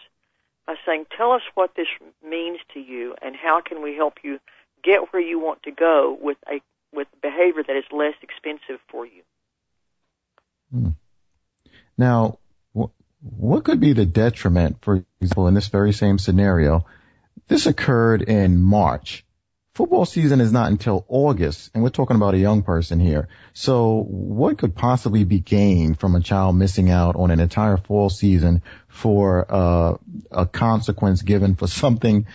by 0.67 0.75
saying, 0.87 1.07
"Tell 1.17 1.33
us 1.33 1.43
what 1.55 1.75
this 1.75 1.89
means 2.25 2.59
to 2.75 2.81
you, 2.81 3.15
and 3.23 3.35
how 3.35 3.61
can 3.61 3.83
we 3.83 3.95
help 3.97 4.19
you 4.23 4.39
get 4.83 5.13
where 5.13 5.23
you 5.23 5.39
want 5.39 5.63
to 5.65 5.71
go 5.71 6.17
with 6.21 6.39
a 6.47 6.61
with 6.93 7.09
behavior 7.23 7.63
that 7.67 7.77
is 7.77 7.85
less 7.93 8.15
expensive 8.23 8.81
for 8.91 9.07
you. 9.07 9.23
Hmm. 10.73 10.89
Now, 11.97 12.39
wh- 12.77 12.93
what 13.21 13.65
could 13.65 13.81
be 13.81 13.93
the 13.93 14.07
detriment, 14.07 14.79
for 14.83 15.05
example, 15.21 15.49
in 15.49 15.55
this 15.55 15.69
very 15.69 15.93
same 15.93 16.19
scenario? 16.19 16.87
This 17.49 17.67
occurred 17.67 18.23
in 18.23 18.61
March. 18.61 19.25
Football 19.75 20.07
season 20.07 20.41
is 20.41 20.51
not 20.51 20.73
until 20.73 21.05
August, 21.07 21.71
and 21.73 21.85
we're 21.85 21.91
talking 21.91 22.17
about 22.17 22.35
a 22.35 22.39
young 22.39 22.63
person 22.63 22.99
here. 22.99 23.29
So 23.53 24.03
what 24.03 24.59
could 24.59 24.75
possibly 24.75 25.23
be 25.23 25.39
gained 25.39 26.01
from 26.01 26.17
a 26.17 26.21
child 26.21 26.57
missing 26.57 26.91
out 26.91 27.15
on 27.15 27.31
an 27.31 27.39
entire 27.39 27.77
fall 27.77 28.11
season 28.11 28.63
for 28.89 29.47
uh, 29.49 29.97
a 30.33 30.47
consequence 30.47 31.23
given 31.23 31.55
for 31.55 31.69
something 31.69 32.27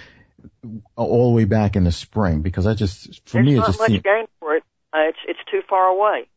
all 0.95 1.31
the 1.31 1.35
way 1.35 1.45
back 1.45 1.75
in 1.75 1.83
the 1.83 1.91
spring? 1.91 2.41
Because 2.41 2.65
I 2.67 2.73
just, 2.73 3.27
for 3.27 3.37
There's 3.37 3.45
me, 3.45 3.57
it's 3.57 3.67
just 3.67 3.79
much 3.79 3.89
seems, 3.89 4.01
gain 4.03 4.25
for 4.39 4.55
it. 4.55 4.63
Uh, 4.93 5.09
it's 5.09 5.19
it's 5.27 5.39
too 5.51 5.61
far 5.67 5.87
away. 5.87 6.27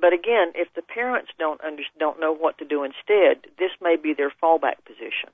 But 0.00 0.12
again, 0.12 0.52
if 0.54 0.68
the 0.74 0.82
parents 0.82 1.30
don't 1.38 1.60
under, 1.62 1.82
don't 1.98 2.18
know 2.18 2.34
what 2.34 2.58
to 2.58 2.64
do 2.64 2.82
instead, 2.84 3.46
this 3.58 3.70
may 3.80 3.96
be 3.96 4.14
their 4.14 4.32
fallback 4.42 4.84
position. 4.84 5.30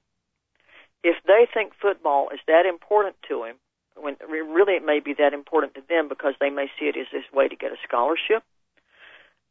if 1.02 1.16
they 1.26 1.46
think 1.52 1.72
football 1.80 2.30
is 2.32 2.40
that 2.46 2.66
important 2.66 3.16
to 3.28 3.44
him, 3.44 3.56
when 3.96 4.16
really 4.28 4.74
it 4.74 4.84
may 4.84 5.00
be 5.00 5.14
that 5.14 5.32
important 5.32 5.74
to 5.74 5.82
them 5.88 6.08
because 6.08 6.34
they 6.40 6.50
may 6.50 6.66
see 6.78 6.86
it 6.86 6.96
as 6.96 7.06
this 7.12 7.24
way 7.32 7.48
to 7.48 7.56
get 7.56 7.72
a 7.72 7.76
scholarship. 7.86 8.42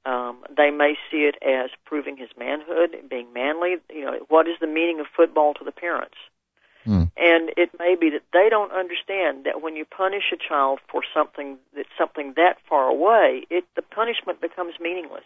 Um, 0.06 0.44
they 0.56 0.72
may 0.72 0.96
see 1.12 1.28
it 1.28 1.36
as 1.42 1.70
proving 1.86 2.16
his 2.16 2.30
manhood 2.38 2.94
and 2.94 3.10
being 3.10 3.34
manly. 3.34 3.76
You 3.90 4.06
know, 4.06 4.20
what 4.30 4.48
is 4.48 4.56
the 4.62 4.68
meaning 4.68 5.00
of 5.02 5.08
football 5.16 5.54
to 5.56 5.66
the 5.66 5.72
parents? 5.72 6.16
Mm. 6.88 7.12
And 7.18 7.52
it 7.58 7.72
may 7.78 7.96
be 8.00 8.10
that 8.12 8.24
they 8.32 8.48
don't 8.50 8.72
understand 8.72 9.44
that 9.44 9.62
when 9.62 9.76
you 9.76 9.84
punish 9.84 10.32
a 10.32 10.38
child 10.38 10.80
for 10.90 11.02
something 11.14 11.58
that's 11.76 11.90
something 11.98 12.34
that 12.38 12.58
far 12.68 12.88
away, 12.88 13.44
it 13.50 13.66
the 13.76 13.82
punishment 13.82 14.40
becomes 14.40 14.76
meaningless. 14.80 15.26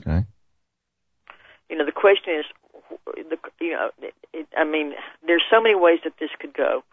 Okay. 0.00 0.26
You 1.70 1.76
know, 1.76 1.86
the 1.86 1.92
question 1.92 2.34
is, 2.34 2.44
the 3.16 3.38
you 3.60 3.72
know, 3.72 3.90
it, 4.02 4.14
it, 4.34 4.46
I 4.56 4.64
mean, 4.64 4.92
there's 5.26 5.44
so 5.50 5.60
many 5.60 5.74
ways 5.74 6.00
that 6.04 6.14
this 6.20 6.30
could 6.38 6.52
go. 6.52 6.84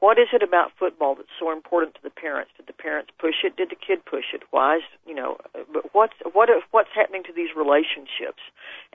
What 0.00 0.18
is 0.18 0.28
it 0.32 0.42
about 0.42 0.72
football 0.78 1.14
that's 1.14 1.28
so 1.38 1.52
important 1.52 1.94
to 1.94 2.02
the 2.02 2.10
parents? 2.10 2.50
Did 2.56 2.66
the 2.66 2.72
parents 2.72 3.10
push 3.18 3.44
it? 3.44 3.56
Did 3.56 3.68
the 3.68 3.76
kid 3.76 4.04
push 4.04 4.32
it? 4.32 4.42
Why 4.50 4.76
is 4.76 4.82
you 5.06 5.14
know? 5.14 5.36
But 5.72 5.94
what's 5.94 6.14
what 6.32 6.48
what's 6.70 6.88
happening 6.94 7.22
to 7.24 7.32
these 7.34 7.50
relationships, 7.54 8.40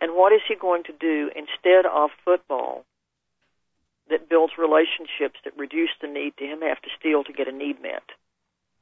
and 0.01 0.13
what 0.15 0.33
is 0.33 0.41
he 0.47 0.55
going 0.55 0.83
to 0.85 0.93
do 1.00 1.29
instead 1.35 1.85
of 1.85 2.09
football 2.25 2.85
that 4.09 4.29
builds 4.29 4.53
relationships 4.57 5.39
that 5.45 5.53
reduce 5.57 5.89
the 6.01 6.07
need 6.07 6.33
to 6.38 6.45
him 6.45 6.62
have 6.62 6.81
to 6.81 6.89
steal 7.00 7.24
to 7.24 7.33
get 7.33 7.47
a 7.47 7.51
need 7.51 7.81
met? 7.81 8.03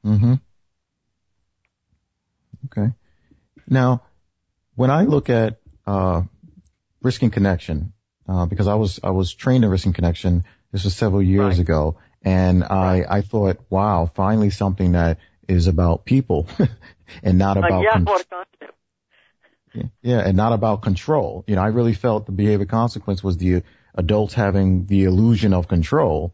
Mm-hmm. 0.04 0.34
Okay. 2.66 2.92
Now, 3.68 4.02
when 4.74 4.90
I 4.90 5.02
look 5.02 5.28
at 5.28 5.60
uh, 5.86 6.22
risking 7.02 7.30
connection, 7.30 7.92
uh, 8.26 8.46
because 8.46 8.66
I 8.66 8.74
was 8.74 9.00
I 9.02 9.10
was 9.10 9.34
trained 9.34 9.64
in 9.64 9.70
risking 9.70 9.92
connection. 9.92 10.44
This 10.72 10.84
was 10.84 10.96
several 10.96 11.22
years 11.22 11.58
Right. 11.58 11.60
ago, 11.60 11.98
and 12.24 12.64
I 12.64 13.04
I 13.08 13.20
thought, 13.20 13.58
wow, 13.70 14.10
finally 14.14 14.50
something 14.50 14.92
that 14.92 15.18
is 15.46 15.66
about 15.66 16.04
people 16.04 16.48
and 17.22 17.38
not 17.38 17.56
about 17.56 17.82
yeah, 17.82 18.02
con- 18.02 18.06
yeah, 20.02 20.20
and 20.20 20.36
not 20.36 20.52
about 20.52 20.82
control. 20.82 21.44
You 21.46 21.56
know, 21.56 21.62
I 21.62 21.68
really 21.68 21.94
felt 21.94 22.26
the 22.26 22.32
behavior 22.32 22.66
consequence 22.66 23.22
was 23.22 23.36
the 23.36 23.62
adults 23.94 24.34
having 24.34 24.86
the 24.86 25.04
illusion 25.04 25.52
of 25.52 25.68
control, 25.68 26.32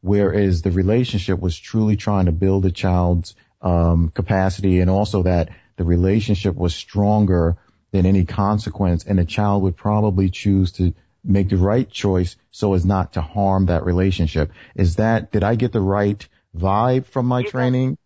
whereas 0.00 0.62
the 0.62 0.70
relationship 0.70 1.40
was 1.40 1.58
truly 1.58 1.96
trying 1.96 2.26
to 2.26 2.32
build 2.32 2.66
a 2.66 2.70
child's 2.70 3.34
um, 3.62 4.10
capacity 4.10 4.80
and 4.80 4.90
also 4.90 5.22
that 5.24 5.50
the 5.76 5.84
relationship 5.84 6.54
was 6.54 6.74
stronger 6.74 7.56
than 7.90 8.06
any 8.06 8.24
consequence 8.24 9.04
and 9.04 9.18
the 9.18 9.24
child 9.24 9.62
would 9.62 9.76
probably 9.76 10.30
choose 10.30 10.72
to 10.72 10.94
make 11.24 11.48
the 11.48 11.56
right 11.56 11.88
choice 11.90 12.36
so 12.50 12.74
as 12.74 12.84
not 12.86 13.12
to 13.14 13.20
harm 13.20 13.66
that 13.66 13.84
relationship. 13.84 14.52
Is 14.74 14.96
that, 14.96 15.30
did 15.32 15.44
I 15.44 15.54
get 15.54 15.72
the 15.72 15.80
right 15.80 16.26
vibe 16.56 17.06
from 17.06 17.26
my 17.26 17.38
You 17.40 17.44
got- 17.44 17.50
training? 17.50 17.98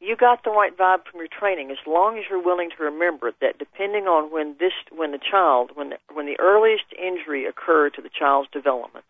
you 0.00 0.16
got 0.16 0.42
the 0.42 0.50
right 0.50 0.76
vibe 0.76 1.04
from 1.08 1.20
your 1.20 1.28
training. 1.28 1.70
As 1.70 1.78
long 1.86 2.18
as 2.18 2.24
you're 2.28 2.42
willing 2.42 2.70
to 2.76 2.82
remember 2.84 3.32
that 3.40 3.58
depending 3.58 4.08
on 4.08 4.32
when 4.32 4.56
this 4.58 4.72
when 4.90 5.12
the 5.12 5.18
child 5.18 5.70
when 5.74 5.90
the, 5.90 5.98
when 6.12 6.26
the 6.26 6.36
earliest 6.40 6.86
injury 6.98 7.46
occurred 7.46 7.94
to 7.94 8.02
the 8.02 8.10
child's 8.10 8.50
development 8.50 9.06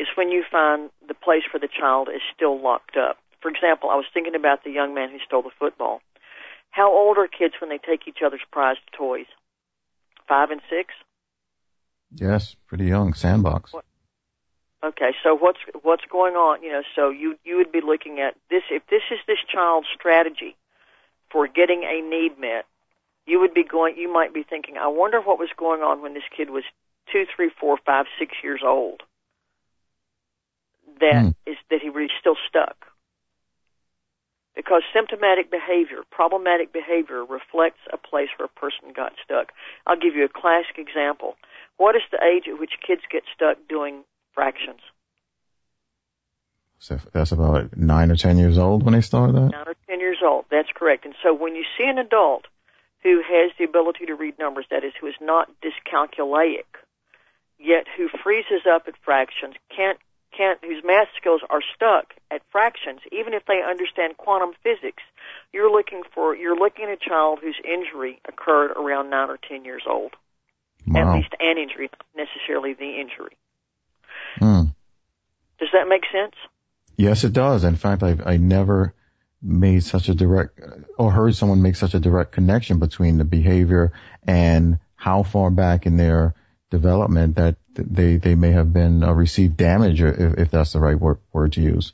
is 0.00 0.08
when 0.16 0.30
you 0.30 0.42
find 0.50 0.90
the 1.06 1.14
place 1.14 1.42
where 1.52 1.60
the 1.60 1.68
child 1.68 2.08
is 2.08 2.20
still 2.34 2.60
locked 2.60 2.96
up. 2.96 3.16
For 3.40 3.48
example 3.48 3.88
i 3.88 3.94
was 3.94 4.06
thinking 4.12 4.34
about 4.34 4.64
the 4.64 4.70
young 4.72 4.92
man 4.92 5.10
who 5.10 5.18
stole 5.24 5.42
the 5.42 5.50
football. 5.56 6.00
How 6.72 6.92
old 6.92 7.16
are 7.16 7.28
kids 7.28 7.54
when 7.60 7.70
they 7.70 7.78
take 7.78 8.08
each 8.08 8.22
other's 8.26 8.44
prized 8.50 8.80
toys? 8.92 9.26
Five 10.28 10.50
and 10.50 10.60
six 10.68 10.94
Yes, 12.14 12.56
pretty 12.66 12.86
young, 12.86 13.14
sandbox. 13.14 13.74
Okay, 14.84 15.12
so 15.22 15.34
what's 15.34 15.58
what's 15.82 16.04
going 16.10 16.34
on? 16.34 16.62
You 16.62 16.70
know, 16.70 16.82
so 16.94 17.10
you 17.10 17.36
you 17.44 17.56
would 17.56 17.72
be 17.72 17.80
looking 17.80 18.20
at 18.20 18.34
this 18.50 18.62
if 18.70 18.86
this 18.88 19.02
is 19.10 19.18
this 19.26 19.38
child's 19.52 19.88
strategy 19.92 20.56
for 21.30 21.48
getting 21.48 21.82
a 21.82 22.00
need 22.00 22.38
met. 22.38 22.66
You 23.26 23.40
would 23.40 23.54
be 23.54 23.64
going. 23.64 23.96
You 23.96 24.12
might 24.12 24.32
be 24.32 24.44
thinking, 24.44 24.76
I 24.76 24.86
wonder 24.86 25.20
what 25.20 25.38
was 25.38 25.48
going 25.56 25.82
on 25.82 26.02
when 26.02 26.14
this 26.14 26.28
kid 26.36 26.50
was 26.50 26.62
two, 27.10 27.24
three, 27.34 27.50
four, 27.60 27.78
five, 27.84 28.06
six 28.18 28.34
years 28.42 28.60
old. 28.64 29.02
That 31.00 31.22
Hmm. 31.22 31.50
is 31.50 31.56
that 31.70 31.80
he 31.82 31.90
was 31.90 32.10
still 32.20 32.36
stuck. 32.48 32.86
Because 34.54 34.82
symptomatic 34.92 35.50
behavior, 35.50 36.02
problematic 36.10 36.72
behavior, 36.72 37.24
reflects 37.24 37.80
a 37.92 37.98
place 37.98 38.28
where 38.38 38.46
a 38.46 38.60
person 38.60 38.92
got 38.94 39.12
stuck. 39.22 39.52
I'll 39.86 39.98
give 39.98 40.14
you 40.14 40.24
a 40.24 40.28
classic 40.28 40.78
example. 40.78 41.36
What 41.76 41.96
is 41.96 42.02
the 42.10 42.18
age 42.24 42.44
at 42.48 42.58
which 42.58 42.72
kids 42.86 43.02
get 43.10 43.22
stuck 43.34 43.58
doing 43.68 44.04
fractions? 44.34 44.80
So 46.78 46.98
that's 47.12 47.32
about 47.32 47.76
nine 47.76 48.10
or 48.10 48.16
ten 48.16 48.38
years 48.38 48.58
old 48.58 48.82
when 48.82 48.94
they 48.94 49.00
start 49.00 49.32
that? 49.32 49.40
nine 49.40 49.66
or 49.66 49.76
ten 49.88 50.00
years 50.00 50.18
old. 50.24 50.44
That's 50.50 50.68
correct. 50.74 51.04
And 51.04 51.14
so 51.22 51.34
when 51.34 51.54
you 51.54 51.64
see 51.76 51.84
an 51.84 51.98
adult 51.98 52.46
who 53.02 53.22
has 53.22 53.52
the 53.58 53.64
ability 53.64 54.06
to 54.06 54.14
read 54.14 54.38
numbers, 54.38 54.66
that 54.70 54.84
is, 54.84 54.92
who 55.00 55.06
is 55.06 55.14
not 55.20 55.48
dyscalculaic, 55.62 56.66
yet 57.58 57.86
who 57.96 58.08
freezes 58.22 58.66
up 58.70 58.84
at 58.86 58.94
fractions, 59.04 59.54
can't 59.74 59.98
can't 60.36 60.58
whose 60.62 60.84
math 60.84 61.08
skills 61.16 61.40
are 61.48 61.62
stuck 61.74 62.12
at 62.30 62.42
fractions, 62.52 63.00
even 63.10 63.32
if 63.32 63.46
they 63.46 63.62
understand 63.66 64.18
quantum 64.18 64.52
physics, 64.62 65.02
you're 65.52 65.70
looking 65.70 66.02
for 66.14 66.36
you're 66.36 66.56
looking 66.56 66.84
at 66.84 66.90
a 66.90 67.08
child 67.08 67.38
whose 67.40 67.58
injury 67.64 68.20
occurred 68.28 68.72
around 68.72 69.08
nine 69.08 69.30
or 69.30 69.38
ten 69.38 69.64
years 69.64 69.82
old. 69.88 70.12
At 70.94 71.14
least 71.14 71.34
an 71.40 71.58
injury, 71.58 71.90
not 71.92 72.26
necessarily 72.26 72.74
the 72.74 73.00
injury. 73.00 73.36
Hmm. 74.38 74.70
Does 75.58 75.68
that 75.72 75.88
make 75.88 76.04
sense? 76.12 76.34
Yes, 76.96 77.24
it 77.24 77.32
does. 77.32 77.64
In 77.64 77.76
fact, 77.76 78.02
I 78.02 78.16
I 78.24 78.36
never 78.36 78.94
made 79.42 79.82
such 79.82 80.08
a 80.08 80.14
direct 80.14 80.60
or 80.98 81.10
heard 81.10 81.34
someone 81.34 81.62
make 81.62 81.76
such 81.76 81.94
a 81.94 82.00
direct 82.00 82.32
connection 82.32 82.78
between 82.78 83.18
the 83.18 83.24
behavior 83.24 83.92
and 84.26 84.78
how 84.94 85.22
far 85.22 85.50
back 85.50 85.86
in 85.86 85.96
their 85.96 86.34
development 86.70 87.36
that 87.36 87.56
they 87.74 88.16
they 88.16 88.34
may 88.34 88.52
have 88.52 88.72
been 88.72 89.02
uh, 89.02 89.12
received 89.12 89.56
damage, 89.56 90.00
if, 90.00 90.38
if 90.38 90.50
that's 90.50 90.72
the 90.72 90.80
right 90.80 90.98
word, 90.98 91.18
word 91.32 91.52
to 91.52 91.62
use. 91.62 91.92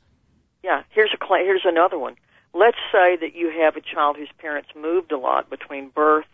Yeah, 0.63 0.83
here's 0.89 1.13
a 1.13 1.37
here's 1.37 1.65
another 1.65 1.97
one. 1.97 2.15
Let's 2.53 2.77
say 2.91 3.17
that 3.17 3.35
you 3.35 3.51
have 3.61 3.75
a 3.75 3.81
child 3.81 4.17
whose 4.17 4.31
parents 4.37 4.69
moved 4.75 5.11
a 5.11 5.17
lot 5.17 5.49
between 5.49 5.89
birth 5.89 6.27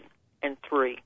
and 0.44 0.58
three. 0.68 1.00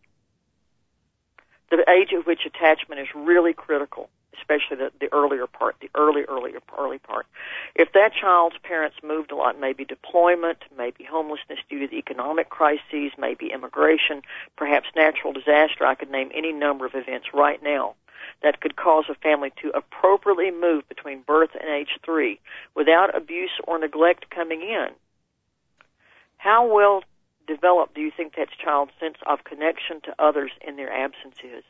The 1.74 1.90
age 1.90 2.14
at 2.14 2.28
which 2.28 2.46
attachment 2.46 3.02
is 3.02 3.08
really 3.16 3.52
critical, 3.52 4.08
especially 4.38 4.78
the, 4.78 4.92
the 5.00 5.12
earlier 5.12 5.48
part, 5.48 5.76
the 5.82 5.90
early, 5.96 6.22
earlier, 6.22 6.60
early 6.78 7.00
part. 7.00 7.26
If 7.74 7.94
that 7.94 8.14
child's 8.14 8.58
parents 8.62 8.98
moved 9.02 9.32
a 9.32 9.36
lot, 9.36 9.60
maybe 9.60 9.84
deployment, 9.84 10.60
maybe 10.78 11.04
homelessness 11.04 11.58
due 11.68 11.80
to 11.80 11.88
the 11.88 11.98
economic 11.98 12.52
crises, 12.52 13.12
maybe 13.18 13.52
immigration, 13.52 14.22
perhaps 14.56 14.86
natural 14.96 15.34
disaster, 15.34 15.84
I 15.84 15.96
could 15.96 16.12
name 16.12 16.30
any 16.36 16.54
number 16.54 16.86
of 16.86 16.94
events 16.94 17.34
right 17.34 17.62
now 17.64 17.96
that 18.44 18.62
could 18.62 18.76
cause 18.76 19.06
a 19.10 19.16
family 19.16 19.52
to 19.64 19.72
appropriately 19.76 20.52
move 20.52 20.88
between 20.88 21.22
birth 21.22 21.56
and 21.60 21.68
age 21.68 21.98
three 22.06 22.40
without 22.76 23.16
abuse 23.18 23.60
or 23.68 23.80
neglect 23.80 24.30
coming 24.30 24.62
in. 24.62 24.90
How 26.38 26.72
well 26.72 27.04
developed 27.48 27.96
do 27.96 28.02
you 28.02 28.12
think 28.16 28.36
that 28.36 28.50
child's 28.52 28.92
sense 29.00 29.18
of 29.26 29.44
connection 29.44 30.02
to 30.02 30.16
others 30.20 30.52
in 30.66 30.76
their 30.76 30.92
absence 30.92 31.36
is? 31.44 31.64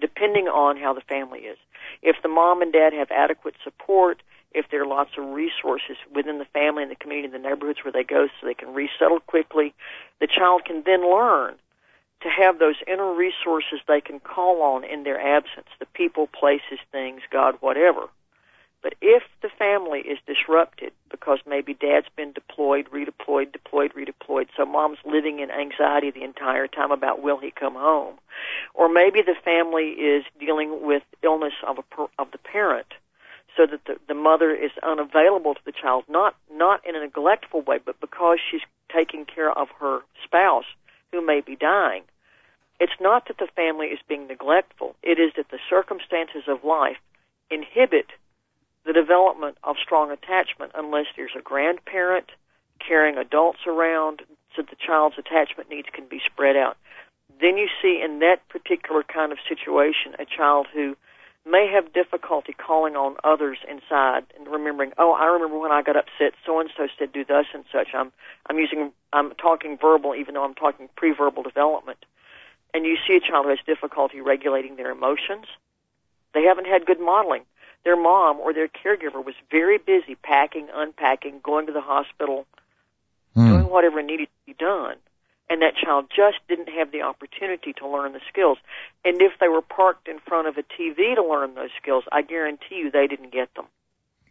Depending 0.00 0.48
on 0.48 0.76
how 0.76 0.94
the 0.94 1.00
family 1.02 1.40
is. 1.40 1.58
If 2.02 2.16
the 2.22 2.28
mom 2.28 2.62
and 2.62 2.72
dad 2.72 2.92
have 2.92 3.10
adequate 3.10 3.54
support, 3.62 4.22
if 4.52 4.66
there 4.70 4.82
are 4.82 4.86
lots 4.86 5.10
of 5.16 5.28
resources 5.28 5.96
within 6.14 6.38
the 6.38 6.44
family 6.46 6.82
and 6.82 6.90
the 6.90 6.96
community, 6.96 7.32
the 7.32 7.38
neighborhoods 7.38 7.84
where 7.84 7.92
they 7.92 8.04
go 8.04 8.26
so 8.26 8.46
they 8.46 8.54
can 8.54 8.74
resettle 8.74 9.20
quickly, 9.20 9.74
the 10.20 10.26
child 10.26 10.64
can 10.64 10.82
then 10.84 11.08
learn 11.08 11.54
to 12.22 12.28
have 12.28 12.58
those 12.58 12.76
inner 12.86 13.14
resources 13.14 13.80
they 13.86 14.00
can 14.00 14.20
call 14.20 14.62
on 14.62 14.84
in 14.84 15.04
their 15.04 15.20
absence 15.20 15.68
the 15.78 15.86
people, 15.86 16.26
places, 16.26 16.78
things, 16.92 17.22
God, 17.30 17.56
whatever. 17.60 18.08
But 18.82 18.94
if 19.02 19.22
the 19.42 19.50
family 19.50 20.00
is 20.00 20.18
disrupted 20.26 20.92
because 21.10 21.40
maybe 21.46 21.74
dad's 21.74 22.08
been 22.16 22.32
deployed, 22.32 22.88
redeployed, 22.90 23.52
deployed, 23.52 23.92
redeployed, 23.94 24.48
so 24.56 24.64
mom's 24.64 24.98
living 25.04 25.40
in 25.40 25.50
anxiety 25.50 26.10
the 26.10 26.24
entire 26.24 26.66
time 26.66 26.90
about 26.90 27.22
will 27.22 27.38
he 27.38 27.50
come 27.50 27.74
home, 27.74 28.14
or 28.74 28.88
maybe 28.88 29.20
the 29.20 29.34
family 29.44 29.90
is 29.90 30.24
dealing 30.38 30.82
with 30.82 31.02
illness 31.22 31.52
of 31.66 31.78
a 31.78 31.82
of 32.18 32.30
the 32.30 32.38
parent, 32.38 32.86
so 33.54 33.66
that 33.66 33.84
the, 33.84 33.96
the 34.08 34.14
mother 34.14 34.50
is 34.50 34.70
unavailable 34.82 35.54
to 35.54 35.64
the 35.66 35.72
child, 35.72 36.04
not 36.08 36.34
not 36.50 36.84
in 36.86 36.96
a 36.96 37.00
neglectful 37.00 37.60
way, 37.60 37.78
but 37.84 38.00
because 38.00 38.38
she's 38.50 38.62
taking 38.92 39.26
care 39.26 39.50
of 39.50 39.68
her 39.78 40.00
spouse 40.24 40.64
who 41.12 41.24
may 41.24 41.40
be 41.40 41.54
dying. 41.54 42.02
It's 42.78 42.98
not 42.98 43.28
that 43.28 43.36
the 43.36 43.48
family 43.54 43.88
is 43.88 43.98
being 44.08 44.26
neglectful. 44.26 44.96
It 45.02 45.18
is 45.18 45.32
that 45.36 45.50
the 45.50 45.58
circumstances 45.68 46.44
of 46.48 46.64
life 46.64 46.96
inhibit 47.50 48.06
the 48.90 49.00
development 49.00 49.56
of 49.62 49.76
strong 49.80 50.10
attachment 50.10 50.72
unless 50.74 51.06
there's 51.14 51.36
a 51.38 51.40
grandparent 51.40 52.32
carrying 52.80 53.16
adults 53.18 53.60
around 53.64 54.22
so 54.56 54.62
the 54.62 54.74
child's 54.84 55.16
attachment 55.16 55.70
needs 55.70 55.86
can 55.92 56.08
be 56.08 56.20
spread 56.26 56.56
out. 56.56 56.76
then 57.40 57.56
you 57.56 57.68
see 57.80 58.02
in 58.04 58.18
that 58.18 58.46
particular 58.48 59.04
kind 59.04 59.30
of 59.30 59.38
situation 59.48 60.16
a 60.18 60.24
child 60.24 60.66
who 60.74 60.96
may 61.46 61.70
have 61.72 61.92
difficulty 61.92 62.52
calling 62.52 62.96
on 62.96 63.14
others 63.22 63.58
inside 63.70 64.24
and 64.36 64.48
remembering, 64.48 64.92
oh, 64.98 65.12
I 65.12 65.26
remember 65.26 65.56
when 65.56 65.70
I 65.70 65.82
got 65.82 65.96
upset, 65.96 66.34
so 66.44 66.58
and 66.58 66.68
so 66.76 66.88
said 66.98 67.12
do 67.12 67.24
thus 67.24 67.46
and 67.54 67.64
such. 67.72 67.94
I'm 67.94 68.10
I'm 68.48 68.58
using 68.58 68.90
I'm 69.12 69.32
talking 69.36 69.78
verbal 69.80 70.16
even 70.16 70.34
though 70.34 70.44
I'm 70.44 70.54
talking 70.54 70.88
pre-verbal 70.96 71.44
development. 71.44 72.04
And 72.74 72.84
you 72.84 72.96
see 73.06 73.14
a 73.14 73.20
child 73.20 73.44
who 73.44 73.50
has 73.50 73.60
difficulty 73.64 74.20
regulating 74.20 74.74
their 74.74 74.90
emotions. 74.90 75.46
They 76.34 76.42
haven't 76.42 76.66
had 76.66 76.86
good 76.86 77.00
modeling. 77.00 77.42
Their 77.84 77.96
mom 77.96 78.38
or 78.38 78.52
their 78.52 78.68
caregiver 78.68 79.24
was 79.24 79.34
very 79.50 79.78
busy 79.78 80.14
packing, 80.14 80.68
unpacking, 80.72 81.40
going 81.42 81.66
to 81.66 81.72
the 81.72 81.80
hospital, 81.80 82.46
mm. 83.36 83.48
doing 83.48 83.68
whatever 83.70 84.02
needed 84.02 84.26
to 84.26 84.46
be 84.46 84.54
done 84.54 84.96
and 85.50 85.62
that 85.62 85.74
child 85.74 86.06
just 86.08 86.38
didn't 86.48 86.68
have 86.68 86.92
the 86.92 87.02
opportunity 87.02 87.72
to 87.74 87.88
learn 87.88 88.12
the 88.12 88.20
skills. 88.28 88.56
And 89.04 89.20
if 89.20 89.32
they 89.40 89.48
were 89.48 89.62
parked 89.62 90.06
in 90.06 90.20
front 90.20 90.46
of 90.46 90.56
a 90.56 90.62
TV 90.62 91.16
to 91.16 91.24
learn 91.24 91.54
those 91.56 91.70
skills, 91.82 92.04
I 92.10 92.22
guarantee 92.22 92.76
you 92.76 92.90
they 92.92 93.08
didn't 93.08 93.32
get 93.32 93.52
them. 93.54 93.66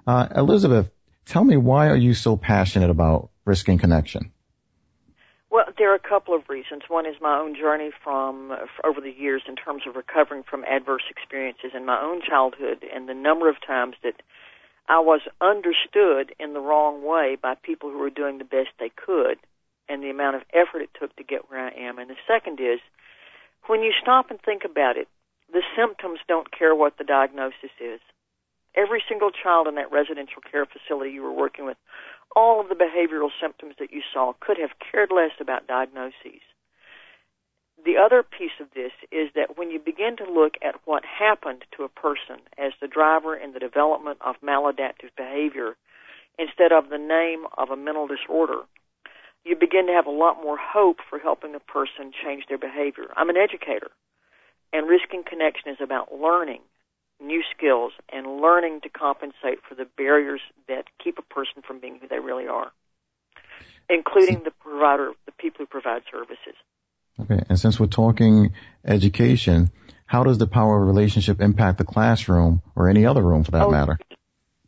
Uh, 0.06 0.28
Elizabeth, 0.36 0.92
tell 1.26 1.42
me 1.42 1.56
why 1.56 1.88
are 1.88 1.96
you 1.96 2.14
so 2.14 2.36
passionate 2.36 2.90
about 2.90 3.30
risking 3.44 3.78
connection? 3.78 4.30
Well, 5.54 5.66
there 5.78 5.92
are 5.92 5.94
a 5.94 6.00
couple 6.00 6.34
of 6.34 6.48
reasons. 6.48 6.82
One 6.88 7.06
is 7.06 7.14
my 7.20 7.38
own 7.38 7.54
journey 7.54 7.92
from 8.02 8.50
over 8.82 9.00
the 9.00 9.14
years 9.16 9.42
in 9.46 9.54
terms 9.54 9.82
of 9.86 9.94
recovering 9.94 10.42
from 10.42 10.64
adverse 10.64 11.04
experiences 11.08 11.70
in 11.76 11.86
my 11.86 12.02
own 12.02 12.22
childhood 12.28 12.84
and 12.92 13.08
the 13.08 13.14
number 13.14 13.48
of 13.48 13.54
times 13.64 13.94
that 14.02 14.20
I 14.88 14.98
was 14.98 15.20
understood 15.40 16.34
in 16.40 16.54
the 16.54 16.58
wrong 16.58 17.06
way 17.06 17.36
by 17.40 17.54
people 17.54 17.88
who 17.88 17.98
were 17.98 18.10
doing 18.10 18.38
the 18.38 18.44
best 18.44 18.70
they 18.80 18.90
could 18.90 19.38
and 19.88 20.02
the 20.02 20.10
amount 20.10 20.34
of 20.34 20.42
effort 20.52 20.82
it 20.82 20.90
took 20.98 21.14
to 21.14 21.22
get 21.22 21.48
where 21.48 21.64
I 21.64 21.70
am. 21.86 22.00
And 22.00 22.10
the 22.10 22.18
second 22.26 22.58
is 22.58 22.80
when 23.68 23.80
you 23.80 23.92
stop 24.02 24.32
and 24.32 24.42
think 24.42 24.64
about 24.64 24.96
it, 24.96 25.06
the 25.52 25.62
symptoms 25.78 26.18
don't 26.26 26.50
care 26.50 26.74
what 26.74 26.98
the 26.98 27.04
diagnosis 27.04 27.70
is. 27.78 28.00
Every 28.74 29.04
single 29.08 29.30
child 29.30 29.68
in 29.68 29.76
that 29.76 29.92
residential 29.92 30.42
care 30.50 30.66
facility 30.66 31.12
you 31.12 31.22
were 31.22 31.30
working 31.32 31.64
with 31.64 31.76
all 32.34 32.60
of 32.60 32.68
the 32.68 32.74
behavioral 32.74 33.30
symptoms 33.40 33.74
that 33.78 33.92
you 33.92 34.02
saw 34.12 34.32
could 34.40 34.58
have 34.58 34.78
cared 34.90 35.10
less 35.14 35.32
about 35.40 35.66
diagnoses. 35.66 36.42
The 37.84 37.96
other 37.96 38.22
piece 38.22 38.58
of 38.60 38.68
this 38.74 38.92
is 39.12 39.30
that 39.34 39.58
when 39.58 39.70
you 39.70 39.78
begin 39.78 40.16
to 40.16 40.24
look 40.30 40.54
at 40.62 40.80
what 40.84 41.04
happened 41.04 41.64
to 41.76 41.84
a 41.84 41.88
person 41.88 42.40
as 42.56 42.72
the 42.80 42.88
driver 42.88 43.36
in 43.36 43.52
the 43.52 43.58
development 43.58 44.18
of 44.24 44.40
maladaptive 44.40 45.14
behavior 45.16 45.76
instead 46.38 46.72
of 46.72 46.88
the 46.88 46.98
name 46.98 47.44
of 47.58 47.70
a 47.70 47.76
mental 47.76 48.06
disorder, 48.06 48.62
you 49.44 49.54
begin 49.54 49.86
to 49.86 49.92
have 49.92 50.06
a 50.06 50.10
lot 50.10 50.42
more 50.42 50.56
hope 50.56 50.98
for 51.08 51.18
helping 51.18 51.54
a 51.54 51.60
person 51.60 52.12
change 52.24 52.44
their 52.48 52.58
behavior. 52.58 53.12
I'm 53.16 53.28
an 53.28 53.36
educator, 53.36 53.90
and 54.72 54.88
Risking 54.88 55.22
Connection 55.22 55.70
is 55.70 55.80
about 55.82 56.14
learning 56.14 56.62
new 57.26 57.42
skills 57.56 57.92
and 58.12 58.40
learning 58.40 58.80
to 58.82 58.88
compensate 58.88 59.60
for 59.68 59.74
the 59.74 59.86
barriers 59.96 60.40
that 60.68 60.84
keep 61.02 61.18
a 61.18 61.34
person 61.34 61.62
from 61.66 61.80
being 61.80 61.98
who 62.00 62.08
they 62.08 62.18
really 62.18 62.46
are, 62.46 62.70
including 63.88 64.42
the 64.44 64.50
provider, 64.50 65.12
the 65.26 65.32
people 65.32 65.58
who 65.58 65.66
provide 65.66 66.02
services. 66.10 66.54
Okay, 67.20 67.42
and 67.48 67.58
since 67.58 67.78
we're 67.78 67.86
talking 67.86 68.52
education, 68.84 69.70
how 70.06 70.24
does 70.24 70.38
the 70.38 70.46
power 70.46 70.80
of 70.80 70.86
relationship 70.86 71.40
impact 71.40 71.78
the 71.78 71.84
classroom 71.84 72.60
or 72.74 72.88
any 72.88 73.06
other 73.06 73.22
room 73.22 73.44
for 73.44 73.52
that 73.52 73.66
oh, 73.66 73.70
matter? 73.70 73.98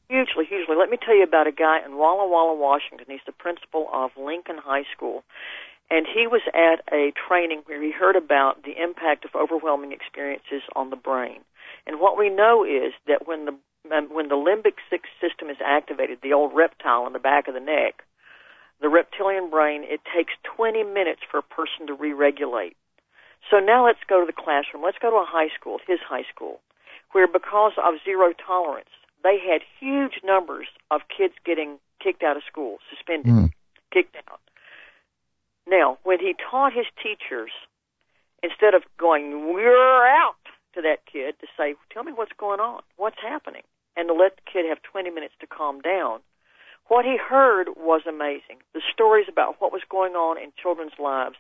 Hugely, 0.09 0.45
hugely. 0.49 0.77
Let 0.79 0.89
me 0.89 0.97
tell 1.05 1.17
you 1.17 1.25
about 1.25 1.49
a 1.49 1.53
guy 1.53 1.85
in 1.85 1.97
Walla 1.97 2.29
Walla, 2.29 2.55
Washington. 2.55 3.07
He's 3.09 3.21
the 3.27 3.33
principal 3.33 3.89
of 3.93 4.11
Lincoln 4.17 4.59
High 4.59 4.85
School. 4.97 5.25
And 5.91 6.07
he 6.07 6.27
was 6.27 6.43
at 6.55 6.83
a 6.93 7.13
training 7.29 7.63
where 7.67 7.83
he 7.83 7.93
heard 7.93 8.17
about 8.17 8.63
the 8.63 8.75
impact 8.83 9.25
of 9.25 9.35
overwhelming 9.35 9.93
experiences 9.93 10.63
on 10.75 10.91
the 10.91 10.97
brain. 10.97 11.41
And 11.87 12.01
what 12.01 12.19
we 12.19 12.29
know 12.29 12.65
is 12.65 12.93
that 13.07 13.27
when 13.27 13.45
the 13.45 13.55
when 14.11 14.29
the 14.29 14.35
limbic 14.35 14.83
system 14.91 15.49
is 15.49 15.59
activated, 15.65 16.19
the 16.21 16.33
old 16.33 16.53
reptile 16.53 17.07
in 17.07 17.13
the 17.13 17.21
back 17.21 17.47
of 17.47 17.55
the 17.55 17.61
neck, 17.61 18.03
the 18.81 18.89
reptilian 18.89 19.49
brain, 19.49 19.85
it 19.85 20.01
takes 20.13 20.33
20 20.57 20.83
minutes 20.83 21.21
for 21.31 21.39
a 21.39 21.43
person 21.43 21.87
to 21.87 21.95
re-regulate. 21.95 22.77
So 23.49 23.59
now 23.61 23.87
let's 23.87 24.03
go 24.09 24.21
to 24.21 24.27
the 24.27 24.33
classroom. 24.33 24.83
Let's 24.83 24.99
go 25.01 25.11
to 25.11 25.17
a 25.17 25.27
high 25.27 25.55
school, 25.55 25.79
his 25.87 26.01
high 26.03 26.25
school, 26.35 26.61
where 27.13 27.29
because 27.29 27.73
of 27.79 27.95
zero 28.05 28.33
tolerance, 28.35 28.91
they 29.23 29.39
had 29.39 29.63
huge 29.79 30.21
numbers 30.25 30.67
of 30.91 31.03
kids 31.17 31.35
getting 31.45 31.79
kicked 32.03 32.23
out 32.23 32.37
of 32.37 32.43
school, 32.51 32.79
suspended, 32.91 33.33
mm. 33.33 33.51
kicked 33.93 34.17
out. 34.29 34.41
Now, 35.67 35.99
when 36.05 36.19
he 36.21 36.35
taught 36.51 36.73
his 36.73 36.87
teachers, 37.03 37.51
instead 38.43 38.75
of 38.75 38.83
going, 38.99 39.53
we're 39.55 40.07
out, 40.07 40.37
to 40.77 40.83
that 40.83 41.05
kid 41.11 41.35
to 41.41 41.47
say, 41.57 41.75
tell 41.91 42.05
me 42.05 42.13
what's 42.13 42.37
going 42.39 42.61
on, 42.61 42.83
what's 42.97 43.21
happening, 43.21 43.63
and 43.97 44.09
to 44.09 44.15
let 44.15 44.37
the 44.37 44.47
kid 44.51 44.65
have 44.69 44.79
20 44.83 45.11
minutes 45.11 45.35
to 45.41 45.47
calm 45.47 45.81
down. 45.81 46.21
What 46.89 47.05
he 47.05 47.17
heard 47.19 47.69
was 47.77 48.03
amazing. 48.07 48.63
The 48.73 48.83
stories 48.93 49.27
about 49.29 49.57
what 49.59 49.73
was 49.73 49.83
going 49.91 50.13
on 50.13 50.39
in 50.39 50.53
children's 50.61 50.99
lives 51.03 51.37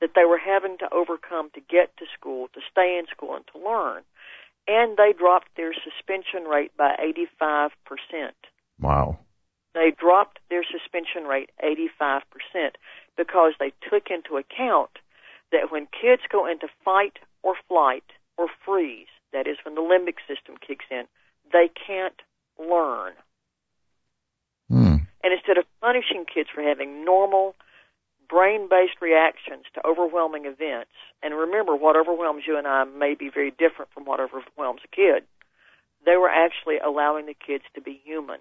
that 0.00 0.10
they 0.14 0.24
were 0.24 0.38
having 0.38 0.76
to 0.78 0.92
overcome 0.92 1.50
to 1.54 1.60
get 1.60 1.96
to 1.98 2.04
school, 2.12 2.48
to 2.52 2.60
stay 2.70 2.98
in 2.98 3.06
school, 3.06 3.34
and 3.34 3.44
to 3.52 3.58
learn. 3.58 4.02
And 4.68 4.96
they 4.96 5.14
dropped 5.16 5.48
their 5.56 5.72
suspension 5.72 6.44
rate 6.44 6.72
by 6.76 6.96
85%. 7.48 7.70
Wow. 8.80 9.18
They 9.74 9.92
dropped 9.96 10.40
their 10.50 10.64
suspension 10.64 11.24
rate 11.24 11.50
85% 11.62 12.20
because 13.16 13.52
they 13.58 13.72
took 13.88 14.08
into 14.10 14.36
account 14.36 14.90
that 15.52 15.70
when 15.70 15.86
kids 15.86 16.22
go 16.30 16.46
into 16.46 16.68
fight 16.84 17.18
or 17.42 17.54
flight, 17.68 18.04
or 18.40 18.48
freeze, 18.64 19.12
that 19.32 19.46
is 19.46 19.58
when 19.64 19.74
the 19.74 19.82
limbic 19.82 20.16
system 20.26 20.56
kicks 20.56 20.86
in, 20.90 21.04
they 21.52 21.68
can't 21.68 22.22
learn. 22.58 23.12
Hmm. 24.68 25.04
And 25.22 25.32
instead 25.36 25.58
of 25.58 25.64
punishing 25.80 26.24
kids 26.24 26.48
for 26.52 26.62
having 26.62 27.04
normal 27.04 27.54
brain-based 28.30 29.02
reactions 29.02 29.66
to 29.74 29.86
overwhelming 29.86 30.46
events, 30.46 30.96
and 31.22 31.34
remember 31.34 31.76
what 31.76 31.96
overwhelms 31.96 32.44
you 32.46 32.56
and 32.56 32.66
I 32.66 32.84
may 32.84 33.14
be 33.14 33.28
very 33.28 33.50
different 33.50 33.92
from 33.92 34.06
what 34.06 34.20
overwhelms 34.20 34.80
a 34.84 34.96
kid, 34.96 35.24
they 36.06 36.16
were 36.16 36.30
actually 36.30 36.78
allowing 36.78 37.26
the 37.26 37.34
kids 37.34 37.64
to 37.74 37.82
be 37.82 38.00
human. 38.04 38.38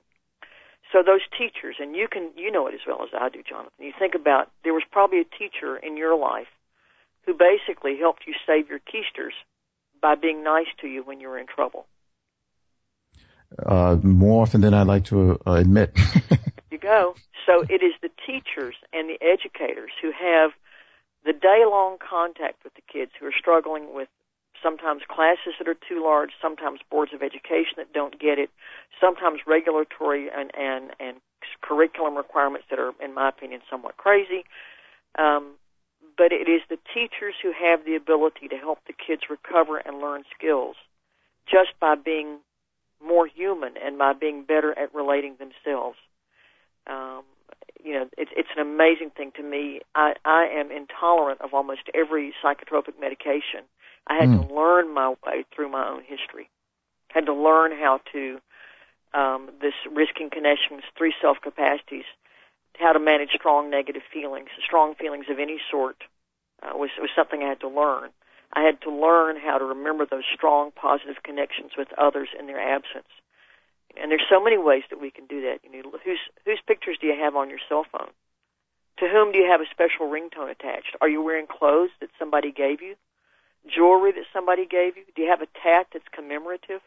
So 0.94 1.04
those 1.04 1.22
teachers, 1.38 1.76
and 1.80 1.96
you 1.96 2.08
can 2.08 2.32
you 2.38 2.50
know 2.52 2.68
it 2.68 2.74
as 2.74 2.82
well 2.88 3.04
as 3.04 3.10
I 3.14 3.30
do, 3.30 3.44
Jonathan. 3.44 3.74
You 3.78 3.94
think 3.98 4.16
about 4.16 4.50
there 4.64 4.74
was 4.74 4.84
probably 4.90 5.20
a 5.20 5.38
teacher 5.38 5.78
in 5.78 5.98
your 5.98 6.18
life 6.18 6.48
who 7.26 7.34
basically 7.34 7.98
helped 8.00 8.24
you 8.26 8.34
save 8.48 8.70
your 8.70 8.80
keisters 8.80 9.38
by 10.02 10.16
being 10.16 10.44
nice 10.44 10.68
to 10.82 10.88
you 10.88 11.04
when 11.04 11.20
you're 11.20 11.38
in 11.38 11.48
trouble? 11.48 11.86
Uh, 13.66 13.98
more 14.04 14.44
often 14.44 14.62
than 14.62 14.74
I'd 14.74 14.88
like 14.88 15.06
to 15.06 15.40
uh, 15.46 15.54
admit. 15.54 15.98
you 16.72 16.78
go. 16.78 17.16
So 17.46 17.64
it 17.68 17.82
is 17.82 17.94
the 18.02 18.12
teachers 18.26 18.76
and 18.94 19.10
the 19.10 19.18
educators 19.22 19.92
who 20.02 20.12
have 20.12 20.52
the 21.26 21.34
day 21.34 21.64
long 21.66 21.98
contact 21.98 22.64
with 22.64 22.76
the 22.76 22.82
kids 22.82 23.12
who 23.20 23.26
are 23.26 23.34
struggling 23.38 23.94
with 23.94 24.08
sometimes 24.62 25.02
classes 25.10 25.54
that 25.58 25.68
are 25.68 25.78
too 25.88 26.04
large, 26.04 26.32
sometimes 26.42 26.80
boards 26.92 27.14
of 27.14 27.24
education 27.24 27.74
that 27.78 27.92
don't 27.94 28.20
get 28.20 28.38
it, 28.38 28.50
sometimes 29.00 29.40
regulatory 29.48 30.30
and, 30.30 30.52
and, 30.56 30.92
and 31.00 31.18
curriculum 31.62 32.16
requirements 32.16 32.68
that 32.70 32.80
are, 32.80 32.92
in 33.02 33.14
my 33.14 33.30
opinion, 33.30 33.62
somewhat 33.70 33.98
crazy. 33.98 34.44
Um, 35.18 35.54
but 36.20 36.34
it 36.34 36.50
is 36.50 36.62
the 36.70 36.78
teachers 36.94 37.34
who 37.42 37.54
have 37.54 37.86
the 37.86 37.96
ability 37.96 38.50
to 38.50 38.58
help 38.58 38.80
the 38.86 38.94
kids 38.94 39.24
recover 39.30 39.78
and 39.78 40.00
learn 40.00 40.24
skills 40.38 40.76
just 41.48 41.72
by 41.80 41.96
being 41.96 42.40
more 43.02 43.26
human 43.26 43.76
and 43.82 43.98
by 43.98 44.12
being 44.12 44.44
better 44.44 44.78
at 44.78 44.94
relating 44.94 45.38
themselves. 45.40 45.98
Um, 46.88 47.24
you 47.82 47.94
know, 47.94 48.10
it's 48.18 48.32
it's 48.36 48.50
an 48.54 48.62
amazing 48.62 49.12
thing 49.16 49.32
to 49.38 49.44
me. 49.44 49.80
I 49.96 50.14
I 50.26 50.50
am 50.60 50.70
intolerant 50.70 51.40
of 51.40 51.54
almost 51.54 51.84
every 51.96 52.34
psychotropic 52.44 53.00
medication, 53.00 53.64
I 54.10 54.16
had 54.16 54.30
mm. 54.30 54.48
to 54.48 54.54
learn 54.54 54.94
my 54.94 55.10
way 55.26 55.46
through 55.56 55.70
my 55.70 55.88
own 55.88 56.02
history. 56.02 56.50
Had 57.10 57.28
to 57.28 57.34
learn 57.34 57.72
how 57.72 58.02
to 58.12 58.40
um, 59.14 59.50
this 59.62 59.74
risking 59.90 60.30
connections, 60.30 60.84
three 60.98 61.14
self 61.22 61.38
capacities, 61.42 62.06
how 62.80 62.94
to 62.94 63.00
manage 63.00 63.32
strong 63.36 63.70
negative 63.70 64.04
feelings, 64.12 64.50
strong 64.64 64.96
feelings 64.96 65.26
of 65.30 65.40
any 65.40 65.60
sort, 65.70 66.04
uh, 66.64 66.76
was 66.76 66.90
was 67.00 67.10
something 67.16 67.44
I 67.44 67.50
had 67.50 67.60
to 67.62 67.70
learn. 67.70 68.10
I 68.54 68.64
had 68.64 68.82
to 68.82 68.92
learn 68.92 69.38
how 69.38 69.58
to 69.58 69.66
remember 69.66 70.06
those 70.06 70.24
strong 70.34 70.72
positive 70.72 71.22
connections 71.24 71.72
with 71.78 71.88
others 71.98 72.30
in 72.38 72.48
their 72.48 72.60
absence. 72.60 73.10
And 74.00 74.12
there's 74.12 74.26
so 74.30 74.44
many 74.44 74.58
ways 74.58 74.84
that 74.90 75.02
we 75.02 75.12
can 75.12 75.26
do 75.28 75.42
that. 75.42 75.60
You 75.64 75.84
know, 75.84 75.92
whose 76.04 76.20
whose 76.46 76.62
pictures 76.66 76.98
do 77.00 77.08
you 77.08 77.16
have 77.20 77.36
on 77.36 77.50
your 77.50 77.60
cell 77.68 77.86
phone? 77.92 78.12
To 79.00 79.08
whom 79.08 79.32
do 79.32 79.40
you 79.40 79.48
have 79.50 79.62
a 79.62 79.70
special 79.72 80.08
ringtone 80.08 80.52
attached? 80.52 80.96
Are 81.00 81.08
you 81.08 81.22
wearing 81.22 81.48
clothes 81.48 81.92
that 82.02 82.10
somebody 82.20 82.52
gave 82.52 82.82
you? 82.82 82.96
Jewelry 83.68 84.12
that 84.12 84.26
somebody 84.34 84.66
gave 84.66 84.98
you? 84.98 85.04
Do 85.16 85.22
you 85.22 85.30
have 85.30 85.42
a 85.42 85.48
tat 85.62 85.88
that's 85.94 86.08
commemorative? 86.12 86.82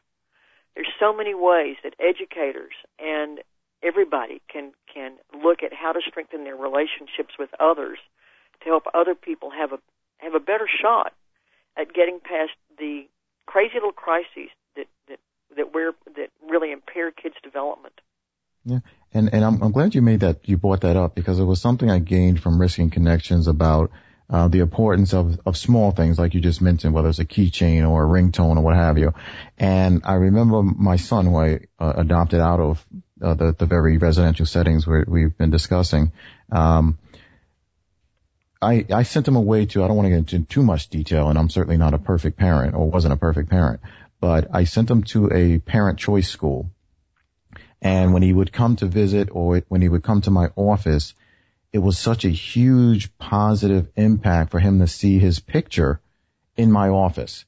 There's 0.74 0.92
so 0.98 1.14
many 1.14 1.34
ways 1.34 1.76
that 1.84 1.94
educators 2.00 2.74
and 2.98 3.40
everybody 3.82 4.40
can 4.48 4.72
can 4.92 5.16
look 5.42 5.62
at 5.62 5.72
how 5.72 5.92
to 5.92 6.00
strengthen 6.06 6.44
their 6.44 6.56
relationships 6.56 7.34
with 7.38 7.50
others 7.58 7.98
to 8.62 8.66
help 8.66 8.84
other 8.94 9.14
people 9.14 9.50
have 9.50 9.72
a 9.72 9.78
have 10.18 10.34
a 10.34 10.40
better 10.40 10.68
shot 10.80 11.12
at 11.76 11.92
getting 11.92 12.20
past 12.20 12.52
the 12.78 13.06
crazy 13.46 13.74
little 13.74 13.92
crises 13.92 14.50
that 14.76 14.86
that 15.08 15.18
that 15.56 15.74
we're 15.74 15.92
that 16.16 16.30
really 16.48 16.72
impair 16.72 17.10
kids' 17.10 17.36
development. 17.42 18.00
Yeah, 18.64 18.80
and 19.12 19.32
and 19.32 19.44
I'm 19.44 19.62
I'm 19.62 19.72
glad 19.72 19.94
you 19.94 20.02
made 20.02 20.20
that 20.20 20.48
you 20.48 20.56
brought 20.56 20.82
that 20.82 20.96
up 20.96 21.14
because 21.14 21.38
it 21.38 21.44
was 21.44 21.60
something 21.60 21.90
I 21.90 21.98
gained 21.98 22.40
from 22.40 22.60
risking 22.60 22.90
connections 22.90 23.48
about 23.48 23.90
uh, 24.30 24.48
the 24.48 24.60
importance 24.60 25.12
of 25.12 25.40
of 25.44 25.56
small 25.56 25.90
things 25.90 26.18
like 26.18 26.34
you 26.34 26.40
just 26.40 26.62
mentioned, 26.62 26.94
whether 26.94 27.08
it's 27.08 27.18
a 27.18 27.24
keychain 27.24 27.88
or 27.88 28.04
a 28.04 28.08
ringtone 28.08 28.56
or 28.56 28.62
what 28.62 28.76
have 28.76 28.98
you. 28.98 29.12
And 29.58 30.02
I 30.04 30.14
remember 30.14 30.62
my 30.62 30.96
son, 30.96 31.26
who 31.26 31.36
I 31.36 31.60
uh, 31.78 31.92
adopted 31.96 32.40
out 32.40 32.60
of 32.60 32.86
uh, 33.22 33.34
the 33.34 33.54
the 33.58 33.66
very 33.66 33.98
residential 33.98 34.46
settings 34.46 34.86
where 34.86 35.04
we've 35.06 35.36
been 35.36 35.50
discussing. 35.50 36.12
Um, 36.50 36.98
I, 38.62 38.86
I 38.92 39.02
sent 39.02 39.26
him 39.26 39.34
away 39.34 39.66
to, 39.66 39.82
I 39.82 39.88
don't 39.88 39.96
want 39.96 40.06
to 40.06 40.10
get 40.10 40.18
into 40.18 40.44
too 40.46 40.62
much 40.62 40.88
detail, 40.88 41.28
and 41.28 41.36
I'm 41.36 41.50
certainly 41.50 41.76
not 41.76 41.94
a 41.94 41.98
perfect 41.98 42.38
parent 42.38 42.76
or 42.76 42.88
wasn't 42.88 43.12
a 43.12 43.16
perfect 43.16 43.50
parent, 43.50 43.80
but 44.20 44.54
I 44.54 44.64
sent 44.64 44.88
him 44.88 45.02
to 45.04 45.32
a 45.32 45.58
parent 45.58 45.98
choice 45.98 46.28
school. 46.28 46.70
And 47.80 48.12
when 48.12 48.22
he 48.22 48.32
would 48.32 48.52
come 48.52 48.76
to 48.76 48.86
visit 48.86 49.30
or 49.32 49.62
when 49.68 49.82
he 49.82 49.88
would 49.88 50.04
come 50.04 50.20
to 50.20 50.30
my 50.30 50.50
office, 50.54 51.14
it 51.72 51.80
was 51.80 51.98
such 51.98 52.24
a 52.24 52.28
huge 52.28 53.18
positive 53.18 53.88
impact 53.96 54.52
for 54.52 54.60
him 54.60 54.78
to 54.78 54.86
see 54.86 55.18
his 55.18 55.40
picture 55.40 56.00
in 56.56 56.70
my 56.70 56.88
office. 56.90 57.44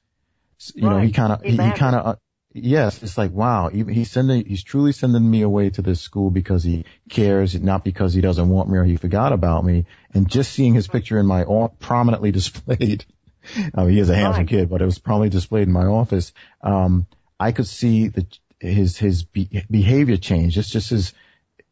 You 0.74 0.88
right. 0.88 0.96
know, 0.96 1.00
he 1.00 1.12
kind 1.12 1.32
of, 1.32 1.42
he, 1.42 1.52
he 1.52 1.56
kind 1.56 1.94
of, 1.94 2.06
uh, 2.06 2.16
yes, 2.54 3.02
it's 3.02 3.18
like, 3.18 3.32
wow, 3.32 3.68
he, 3.68 3.84
he's 3.84 4.10
sending, 4.10 4.46
he's 4.46 4.62
truly 4.62 4.92
sending 4.92 5.28
me 5.28 5.42
away 5.42 5.70
to 5.70 5.82
this 5.82 6.00
school 6.00 6.30
because 6.30 6.62
he 6.62 6.84
cares, 7.10 7.60
not 7.60 7.84
because 7.84 8.14
he 8.14 8.20
doesn't 8.20 8.48
want 8.48 8.70
me 8.70 8.78
or 8.78 8.84
he 8.84 8.96
forgot 8.96 9.32
about 9.32 9.64
me. 9.64 9.86
And 10.14 10.28
just 10.28 10.52
seeing 10.52 10.72
his 10.72 10.86
picture 10.86 11.18
in 11.18 11.26
my, 11.26 11.44
prominently 11.80 12.30
displayed, 12.32 13.04
he 13.42 13.98
is 13.98 14.08
a 14.08 14.14
handsome 14.14 14.46
kid, 14.46 14.70
but 14.70 14.80
it 14.80 14.86
was 14.86 14.98
probably 14.98 15.28
displayed 15.28 15.66
in 15.66 15.72
my 15.72 15.84
office. 15.84 16.32
Um, 16.62 17.06
I 17.38 17.52
could 17.52 17.66
see 17.66 18.08
the, 18.08 18.26
his, 18.60 18.96
his 18.96 19.24
be- 19.24 19.64
behavior 19.70 20.16
change. 20.16 20.56
It's 20.56 20.70
just 20.70 20.90
his, 20.90 21.12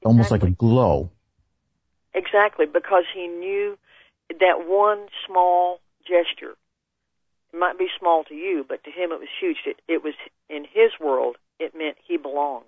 almost 0.05 0.27
exactly. 0.27 0.51
like 0.51 0.55
a 0.55 0.57
glow. 0.57 1.11
Exactly, 2.15 2.67
because 2.67 3.05
he 3.15 3.27
knew 3.27 3.79
that 4.41 4.67
one 4.67 5.07
small 5.27 5.81
gesture 6.07 6.57
it 7.53 7.59
might 7.59 7.79
be 7.79 7.89
small 7.99 8.25
to 8.25 8.35
you, 8.35 8.65
but 8.69 8.83
to 8.85 8.91
him 8.91 9.13
it 9.13 9.21
was 9.21 9.29
huge. 9.41 9.59
It, 9.67 9.81
it 9.89 10.03
was 10.03 10.15
in 10.49 10.65
his 10.65 10.93
world. 11.01 11.37
It 11.59 11.75
meant 11.77 11.97
he 12.07 12.17
belonged. 12.17 12.65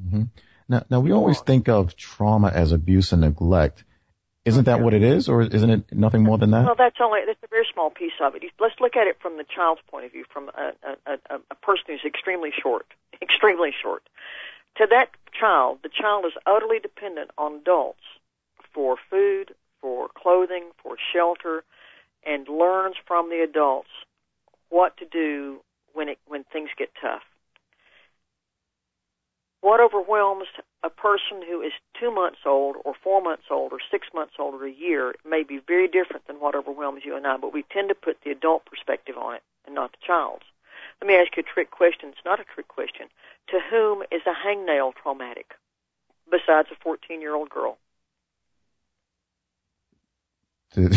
Mm-hmm. 0.00 0.22
Now, 0.68 0.84
now 0.90 1.00
we 1.00 1.12
always 1.12 1.40
think 1.40 1.68
of 1.68 1.96
trauma 1.96 2.48
as 2.48 2.72
abuse 2.72 3.12
and 3.12 3.20
neglect. 3.20 3.84
Isn't 4.44 4.64
that 4.64 4.80
what 4.80 4.94
it 4.94 5.02
is, 5.02 5.28
or 5.28 5.42
isn't 5.42 5.70
it 5.70 5.92
nothing 5.92 6.22
more 6.22 6.38
than 6.38 6.52
that? 6.52 6.64
Well, 6.64 6.76
that's 6.78 6.98
only 7.00 7.20
that's 7.26 7.42
a 7.42 7.48
very 7.48 7.66
small 7.72 7.90
piece 7.90 8.12
of 8.20 8.36
it. 8.36 8.44
Let's 8.60 8.76
look 8.78 8.94
at 8.94 9.08
it 9.08 9.16
from 9.20 9.38
the 9.38 9.44
child's 9.44 9.80
point 9.90 10.06
of 10.06 10.12
view, 10.12 10.24
from 10.32 10.50
a, 10.56 10.72
a, 11.04 11.12
a, 11.30 11.40
a 11.50 11.54
person 11.56 11.84
who's 11.88 12.04
extremely 12.04 12.52
short, 12.52 12.86
extremely 13.22 13.72
short. 13.72 14.04
To 14.76 14.86
that 14.88 15.08
child, 15.38 15.80
the 15.82 15.88
child 15.88 16.26
is 16.26 16.32
utterly 16.46 16.78
dependent 16.78 17.32
on 17.36 17.56
adults 17.56 18.02
for 18.72 18.96
food, 19.10 19.52
for 19.80 20.08
clothing, 20.16 20.70
for 20.80 20.96
shelter, 21.12 21.64
and 22.26 22.48
learns 22.48 22.96
from 23.06 23.30
the 23.30 23.42
adults 23.42 23.88
what 24.68 24.96
to 24.98 25.04
do 25.04 25.60
when 25.94 26.08
it 26.08 26.18
when 26.26 26.44
things 26.44 26.70
get 26.76 26.90
tough. 27.00 27.22
What 29.60 29.80
overwhelms 29.80 30.46
a 30.82 30.90
person 30.90 31.42
who 31.48 31.60
is 31.60 31.72
two 31.98 32.12
months 32.12 32.40
old 32.44 32.76
or 32.84 32.94
four 33.02 33.20
months 33.20 33.44
old 33.50 33.72
or 33.72 33.78
six 33.90 34.08
months 34.14 34.34
old 34.38 34.54
or 34.54 34.66
a 34.66 34.70
year 34.70 35.14
may 35.28 35.42
be 35.42 35.58
very 35.58 35.88
different 35.88 36.26
than 36.26 36.36
what 36.36 36.54
overwhelms 36.54 37.02
you 37.04 37.16
and 37.16 37.26
I, 37.26 37.36
but 37.36 37.52
we 37.52 37.64
tend 37.64 37.88
to 37.88 37.94
put 37.94 38.18
the 38.22 38.30
adult 38.30 38.64
perspective 38.66 39.16
on 39.16 39.34
it 39.34 39.42
and 39.64 39.74
not 39.74 39.92
the 39.92 40.06
child's. 40.06 40.44
Let 41.00 41.08
me 41.08 41.16
ask 41.16 41.36
you 41.36 41.42
a 41.42 41.52
trick 41.52 41.70
question. 41.70 42.10
It's 42.10 42.24
not 42.24 42.40
a 42.40 42.44
trick 42.44 42.68
question. 42.68 43.08
To 43.48 43.58
whom 43.70 44.02
is 44.12 44.22
a 44.26 44.46
hangnail 44.46 44.92
traumatic 44.94 45.54
besides 46.30 46.68
a 46.70 46.76
14 46.82 47.20
year 47.20 47.34
old 47.34 47.50
girl? 47.50 47.78
The, 50.74 50.88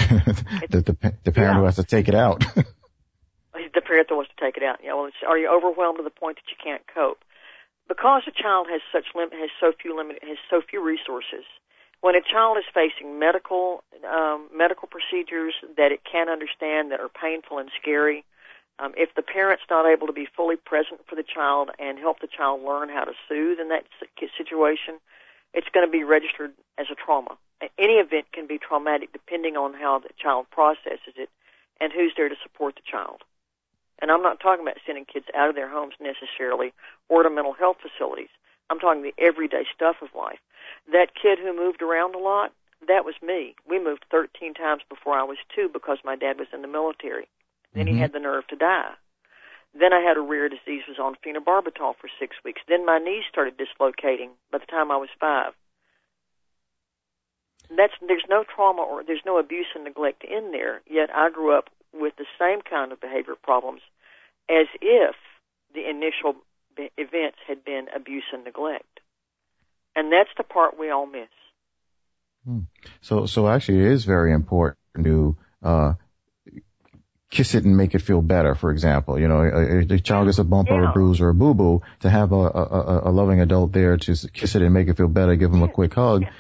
the, 0.70 0.82
the, 0.82 1.14
the 1.24 1.32
parent 1.32 1.56
yeah. 1.56 1.60
who 1.60 1.66
has 1.66 1.76
to 1.78 1.84
take 1.84 2.08
it 2.08 2.16
out. 2.16 2.44
the 2.56 3.82
parent 3.82 4.10
that 4.10 4.16
wants 4.16 4.32
to 4.36 4.44
take 4.44 4.58
it 4.58 4.64
out. 4.64 4.80
Yeah, 4.84 4.94
well, 4.94 5.10
are 5.28 5.38
you 5.38 5.50
overwhelmed 5.50 5.98
to 5.98 6.04
the 6.04 6.10
point 6.10 6.38
that 6.38 6.50
you 6.50 6.58
can't 6.62 6.84
cope? 6.94 7.24
Because 7.88 8.24
a 8.28 8.32
child 8.32 8.68
has 8.70 8.82
such 8.92 9.06
lim- 9.16 9.32
has 9.32 9.50
so 9.60 9.74
few 9.82 9.98
limit 9.98 10.20
has 10.22 10.38
so 10.50 10.62
few 10.62 10.84
resources. 10.84 11.46
When 12.02 12.16
a 12.16 12.22
child 12.22 12.58
is 12.58 12.64
facing 12.74 13.20
medical 13.20 13.84
um, 14.08 14.48
medical 14.56 14.88
procedures 14.88 15.54
that 15.76 15.92
it 15.92 16.02
can't 16.10 16.30
understand 16.30 16.92
that 16.92 17.00
are 17.00 17.10
painful 17.10 17.58
and 17.58 17.70
scary, 17.82 18.24
um, 18.80 18.94
if 18.96 19.14
the 19.16 19.22
parent's 19.22 19.64
not 19.70 19.86
able 19.86 20.08
to 20.08 20.14
be 20.14 20.28
fully 20.38 20.56
present 20.56 21.02
for 21.10 21.16
the 21.16 21.24
child 21.24 21.72
and 21.80 22.00
help 22.00 22.22
the 22.22 22.28
child 22.28 22.62
learn 22.64 22.90
how 22.90 23.04
to 23.04 23.14
soothe 23.28 23.60
in 23.60 23.70
that 23.70 23.84
situation, 24.38 25.00
it's 25.54 25.68
going 25.74 25.86
to 25.86 25.92
be 25.92 26.04
registered 26.04 26.52
as 26.78 26.88
a 26.92 26.96
trauma. 26.96 27.38
Any 27.78 27.94
event 27.94 28.32
can 28.32 28.48
be 28.48 28.58
traumatic 28.58 29.12
depending 29.12 29.58
on 29.58 29.74
how 29.74 30.00
the 30.00 30.10
child 30.22 30.48
processes 30.52 31.16
it 31.16 31.30
and 31.80 31.92
who's 31.92 32.14
there 32.16 32.30
to 32.30 32.36
support 32.44 32.76
the 32.76 32.90
child. 32.90 33.24
And 34.02 34.12
I'm 34.12 34.22
not 34.22 34.40
talking 34.40 34.64
about 34.64 34.80
sending 34.86 35.06
kids 35.06 35.26
out 35.36 35.50
of 35.50 35.56
their 35.56 35.70
homes 35.70 35.94
necessarily 36.00 36.74
or 37.10 37.24
to 37.24 37.30
mental 37.30 37.54
health 37.54 37.78
facilities. 37.82 38.30
I'm 38.70 38.80
talking 38.80 39.02
the 39.02 39.14
everyday 39.18 39.66
stuff 39.74 39.98
of 40.02 40.10
life. 40.16 40.40
That 40.92 41.16
kid 41.20 41.40
who 41.40 41.56
moved 41.56 41.82
around 41.82 42.16
a 42.16 42.20
lot, 42.20 42.54
that 42.88 43.04
was 43.04 43.16
me. 43.22 43.56
We 43.68 43.84
moved 43.84 44.06
13 44.12 44.54
times 44.54 44.84
before 44.88 45.16
I 45.16 45.24
was 45.24 45.38
two 45.54 45.70
because 45.72 45.98
my 46.06 46.16
dad 46.16 46.40
was 46.40 46.48
in 46.54 46.62
the 46.62 46.68
military. 46.68 47.28
Then 47.74 47.86
mm-hmm. 47.86 47.96
he 47.96 48.02
had 48.02 48.14
the 48.14 48.20
nerve 48.20 48.48
to 48.48 48.56
die. 48.56 48.94
Then 49.78 49.94
I 49.94 50.00
had 50.00 50.18
a 50.18 50.22
rare 50.22 50.50
disease, 50.50 50.84
was 50.88 50.98
on 50.98 51.16
phenobarbital 51.24 51.96
for 52.00 52.10
six 52.20 52.38
weeks. 52.44 52.62
Then 52.68 52.86
my 52.86 52.98
knees 52.98 53.26
started 53.30 53.58
dislocating 53.58 54.32
by 54.52 54.58
the 54.58 54.66
time 54.66 54.92
I 54.92 54.98
was 54.98 55.10
five. 55.20 55.54
That's 57.76 57.94
there's 58.06 58.26
no 58.30 58.44
trauma 58.44 58.82
or 58.82 59.04
there's 59.04 59.22
no 59.26 59.40
abuse 59.40 59.68
and 59.76 59.84
neglect 59.84 60.24
in 60.24 60.52
there. 60.52 60.82
Yet 60.90 61.10
I 61.14 61.30
grew 61.30 61.56
up 61.56 61.70
with 61.94 62.14
the 62.18 62.26
same 62.40 62.62
kind 62.62 62.92
of 62.92 63.00
behavior 63.00 63.36
problems, 63.42 63.82
as 64.50 64.68
if 64.82 65.16
the 65.74 65.88
initial 65.90 66.36
events 66.98 67.38
had 67.48 67.64
been 67.64 67.88
abuse 67.96 68.24
and 68.34 68.44
neglect, 68.44 69.00
and 69.96 70.12
that's 70.12 70.30
the 70.38 70.44
part 70.44 70.80
we 70.80 70.90
all 70.90 71.06
miss. 71.06 71.30
Hmm. 72.46 72.60
So, 73.02 73.26
so 73.26 73.48
actually, 73.48 73.80
it 73.80 73.92
is 73.92 74.06
very 74.06 74.34
important 74.34 74.78
to 75.04 75.38
uh, 75.62 75.94
kiss 77.30 77.54
it 77.54 77.66
and 77.66 77.78
make 77.78 77.94
it 77.94 78.02
feel 78.02 78.22
better, 78.22 78.56
for 78.56 78.72
example. 78.72 79.20
You 79.20 79.28
know, 79.28 79.42
a, 79.42 79.80
a 79.80 80.00
child 80.00 80.28
gets 80.28 80.40
a 80.40 80.44
bump 80.44 80.70
yeah. 80.70 80.76
or 80.76 80.90
a 80.90 80.94
bruise 80.94 81.22
or 81.22 81.30
a 81.30 81.34
boo 81.34 81.54
boo, 81.54 81.82
to 82.02 82.10
have 82.10 82.32
a, 82.32 82.36
a, 82.36 83.02
a, 83.06 83.12
loving 83.12 83.42
adult 83.42 83.72
there 83.72 83.98
to 83.98 84.16
kiss 84.34 84.56
it 84.56 84.62
and 84.62 84.74
make 84.74 84.88
it 84.88 84.98
feel 84.98 85.08
better, 85.08 85.36
give 85.36 85.52
them 85.52 85.64
a 85.64 85.68
quick 85.70 85.94
hug. 85.94 86.24
Yeah. 86.24 86.32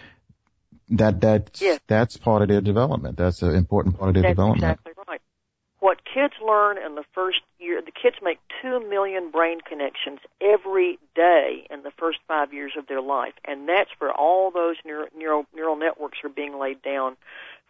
That, 0.91 1.21
that's, 1.21 1.62
yeah. 1.62 1.78
that's 1.88 2.17
part 2.17 2.41
of 2.41 2.47
their 2.47 2.62
development. 2.62 3.17
That's 3.17 3.41
an 3.41 3.56
important 3.56 3.97
part 3.97 4.10
of 4.10 4.13
their 4.15 4.23
that's 4.23 4.32
development. 4.32 4.63
Exactly 4.63 4.93
right. 5.08 5.21
What 5.80 5.99
kids 6.04 6.34
learn 6.45 6.78
in 6.78 6.95
the 6.95 7.06
first 7.13 7.39
year, 7.58 7.82
the 7.82 7.91
kids 7.91 8.17
make 8.21 8.39
two 8.62 8.86
million 8.89 9.32
brain 9.32 9.62
connections 9.62 10.19
every 10.41 10.99
day 11.15 11.65
in 11.69 11.84
the 11.84 11.91
first 11.91 12.19
five 12.28 12.54
years 12.54 12.73
of 12.78 12.88
their 12.88 13.02
life. 13.02 13.34
And 13.45 13.69
that's 13.69 13.89
where 13.99 14.12
all 14.12 14.52
those 14.52 14.75
neural, 14.84 15.08
neural, 15.15 15.45
neural 15.56 15.78
networks 15.78 16.17
are 16.23 16.30
being 16.30 16.60
laid 16.60 16.82
down 16.82 17.15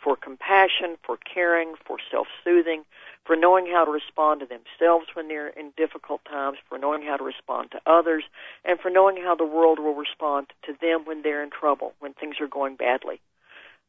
for 0.03 0.15
compassion, 0.15 0.97
for 1.03 1.17
caring, 1.17 1.75
for 1.85 1.97
self-soothing, 2.09 2.83
for 3.29 3.35
knowing 3.35 3.67
how 3.67 3.85
to 3.85 3.91
respond 3.91 4.39
to 4.39 4.47
themselves 4.47 5.05
when 5.13 5.27
they're 5.27 5.49
in 5.49 5.71
difficult 5.77 6.19
times, 6.25 6.57
for 6.67 6.79
knowing 6.79 7.03
how 7.03 7.15
to 7.15 7.23
respond 7.23 7.69
to 7.69 7.79
others, 7.85 8.23
and 8.65 8.79
for 8.79 8.89
knowing 8.89 9.17
how 9.17 9.35
the 9.35 9.45
world 9.45 9.77
will 9.77 9.93
respond 9.93 10.47
to 10.65 10.73
them 10.81 11.05
when 11.05 11.21
they're 11.21 11.43
in 11.43 11.51
trouble, 11.51 11.93
when 11.99 12.11
things 12.13 12.37
are 12.41 12.47
going 12.47 12.75
badly. 12.75 13.21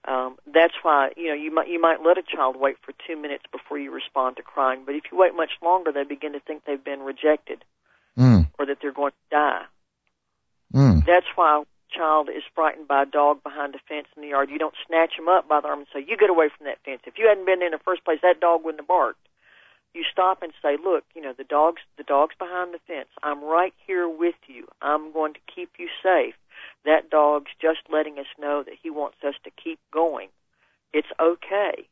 Um, 0.04 0.36
that's 0.46 0.74
why 0.82 1.12
you 1.16 1.28
know 1.28 1.34
you 1.34 1.50
might 1.50 1.68
you 1.68 1.80
might 1.80 2.04
let 2.04 2.18
a 2.18 2.22
child 2.22 2.56
wait 2.60 2.76
for 2.82 2.92
two 3.06 3.16
minutes 3.16 3.44
before 3.50 3.78
you 3.78 3.90
respond 3.90 4.36
to 4.36 4.42
crying, 4.42 4.82
but 4.84 4.94
if 4.94 5.04
you 5.10 5.16
wait 5.16 5.34
much 5.34 5.52
longer, 5.62 5.90
they 5.90 6.04
begin 6.04 6.34
to 6.34 6.40
think 6.40 6.64
they've 6.66 6.84
been 6.84 7.00
rejected 7.00 7.64
Mm. 8.18 8.48
or 8.58 8.66
that 8.66 8.78
they're 8.82 8.92
going 8.92 9.12
to 9.12 9.30
die. 9.30 9.64
Mm. 10.74 11.06
That's 11.06 11.26
why 11.36 11.62
a 11.62 11.96
child 11.96 12.28
is 12.28 12.42
frightened 12.54 12.88
by 12.88 13.04
a 13.04 13.06
dog 13.06 13.42
behind 13.42 13.74
a 13.74 13.78
fence 13.88 14.08
in 14.16 14.22
the 14.22 14.28
yard. 14.28 14.50
You 14.50 14.58
don't 14.58 14.74
snatch 14.86 15.16
him 15.16 15.28
up 15.28 15.48
by 15.48 15.60
the 15.60 15.68
arm 15.68 15.78
and 15.80 15.88
say, 15.94 16.04
"You 16.06 16.18
get 16.18 16.28
away 16.28 16.50
from 16.50 16.66
that 16.66 16.80
fence." 16.84 17.00
If 17.06 17.18
you 17.18 17.28
hadn't 17.28 17.46
been 17.46 17.60
there 17.60 17.68
in 17.68 17.72
the 17.72 17.78
first 17.78 18.04
place, 18.04 18.20
that 18.20 18.40
dog 18.40 18.64
wouldn't 18.64 18.80
have 18.80 18.88
barked. 18.88 19.20
You 19.92 20.04
stop 20.04 20.42
and 20.42 20.52
say, 20.62 20.76
"Look, 20.76 21.04
you 21.14 21.22
know 21.22 21.32
the 21.32 21.44
dog's 21.44 21.82
the 21.96 22.04
dog's 22.04 22.36
behind 22.38 22.72
the 22.72 22.78
fence. 22.86 23.08
I'm 23.22 23.42
right 23.42 23.74
here 23.86 24.08
with 24.08 24.36
you. 24.46 24.68
I'm 24.80 25.12
going 25.12 25.34
to 25.34 25.40
keep 25.52 25.78
you 25.78 25.88
safe." 26.02 26.34
That 26.84 27.10
dog's 27.10 27.50
just 27.60 27.80
letting 27.90 28.18
us 28.18 28.26
know 28.38 28.62
that 28.62 28.74
he 28.82 28.90
wants 28.90 29.22
us 29.24 29.34
to 29.44 29.50
keep 29.50 29.78
going. 29.90 30.28
It's 30.92 31.10
okay. 31.18 31.88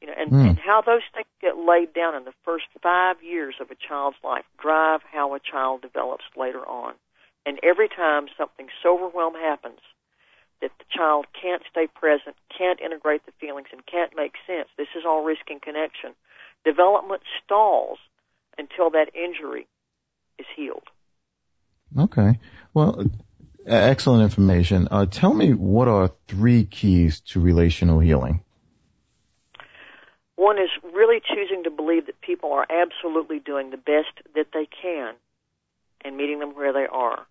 You 0.00 0.06
know, 0.08 0.14
and, 0.16 0.30
Hmm. 0.30 0.46
and 0.48 0.58
how 0.58 0.80
those 0.80 1.02
things 1.12 1.26
get 1.40 1.58
laid 1.58 1.92
down 1.92 2.14
in 2.14 2.24
the 2.24 2.34
first 2.44 2.66
five 2.80 3.22
years 3.22 3.56
of 3.60 3.70
a 3.70 3.74
child's 3.74 4.22
life 4.22 4.46
drive 4.58 5.02
how 5.02 5.34
a 5.34 5.40
child 5.40 5.82
develops 5.82 6.24
later 6.36 6.66
on. 6.66 6.94
And 7.44 7.58
every 7.62 7.88
time 7.88 8.28
something 8.36 8.70
so 8.82 8.94
overwhelming 8.94 9.42
happens 9.42 9.80
that 10.60 10.72
the 10.78 10.84
child 10.90 11.26
can't 11.32 11.62
stay 11.70 11.86
present, 11.86 12.36
can't 12.56 12.80
integrate 12.80 13.24
the 13.26 13.32
feelings, 13.32 13.68
and 13.72 13.84
can't 13.86 14.14
make 14.14 14.34
sense, 14.46 14.68
this 14.76 14.88
is 14.94 15.04
all 15.04 15.22
risking 15.22 15.60
connection. 15.60 16.14
Development 16.64 17.22
stalls 17.44 17.98
until 18.58 18.90
that 18.90 19.10
injury 19.14 19.66
is 20.38 20.46
healed. 20.56 20.84
Okay. 21.98 22.38
Well, 22.74 23.04
excellent 23.66 24.22
information. 24.22 24.88
Uh, 24.90 25.06
tell 25.06 25.34
me 25.34 25.54
what 25.54 25.88
are 25.88 26.10
three 26.28 26.64
keys 26.64 27.20
to 27.20 27.40
relational 27.40 28.00
healing? 28.00 28.42
One 30.36 30.58
is 30.58 30.70
really 30.94 31.20
choosing 31.20 31.64
to 31.64 31.70
believe 31.70 32.06
that 32.06 32.20
people 32.20 32.52
are 32.52 32.66
absolutely 32.70 33.40
doing 33.40 33.70
the 33.70 33.76
best 33.76 34.08
that 34.34 34.48
they 34.54 34.66
can 34.66 35.14
and 36.02 36.16
meeting 36.16 36.38
them 36.38 36.54
where 36.54 36.72
they 36.72 36.86
are. 36.90 37.26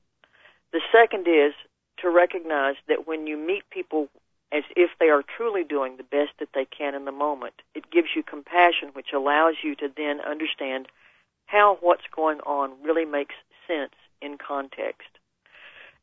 The 0.71 0.81
second 0.91 1.27
is 1.27 1.53
to 2.01 2.09
recognize 2.09 2.75
that 2.87 3.07
when 3.07 3.25
you 3.25 3.35
meet 3.35 3.63
people 3.71 4.09
as 4.51 4.63
if 4.75 4.91
they 4.99 5.09
are 5.09 5.23
truly 5.37 5.63
doing 5.63 5.97
the 5.97 6.03
best 6.03 6.31
that 6.39 6.49
they 6.53 6.65
can 6.65 6.95
in 6.95 7.05
the 7.05 7.11
moment, 7.11 7.53
it 7.75 7.91
gives 7.91 8.09
you 8.15 8.23
compassion, 8.23 8.89
which 8.93 9.13
allows 9.13 9.55
you 9.63 9.75
to 9.75 9.87
then 9.95 10.19
understand 10.21 10.87
how 11.45 11.77
what's 11.81 12.07
going 12.15 12.39
on 12.41 12.71
really 12.83 13.05
makes 13.05 13.35
sense 13.67 13.93
in 14.21 14.37
context. 14.37 15.09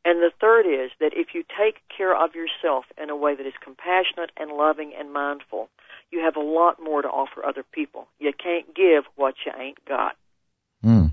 And 0.05 0.21
the 0.21 0.31
third 0.39 0.65
is 0.65 0.91
that 0.99 1.11
if 1.13 1.33
you 1.33 1.43
take 1.43 1.81
care 1.95 2.15
of 2.15 2.35
yourself 2.35 2.85
in 3.01 3.09
a 3.09 3.15
way 3.15 3.35
that 3.35 3.45
is 3.45 3.53
compassionate 3.61 4.31
and 4.37 4.51
loving 4.51 4.93
and 4.97 5.11
mindful, 5.11 5.69
you 6.11 6.21
have 6.21 6.37
a 6.37 6.41
lot 6.41 6.81
more 6.81 7.01
to 7.01 7.07
offer 7.09 7.45
other 7.45 7.63
people. 7.63 8.07
You 8.19 8.31
can't 8.31 8.73
give 8.73 9.03
what 9.15 9.35
you 9.45 9.51
ain't 9.59 9.83
got. 9.85 10.15
Hmm. 10.81 11.07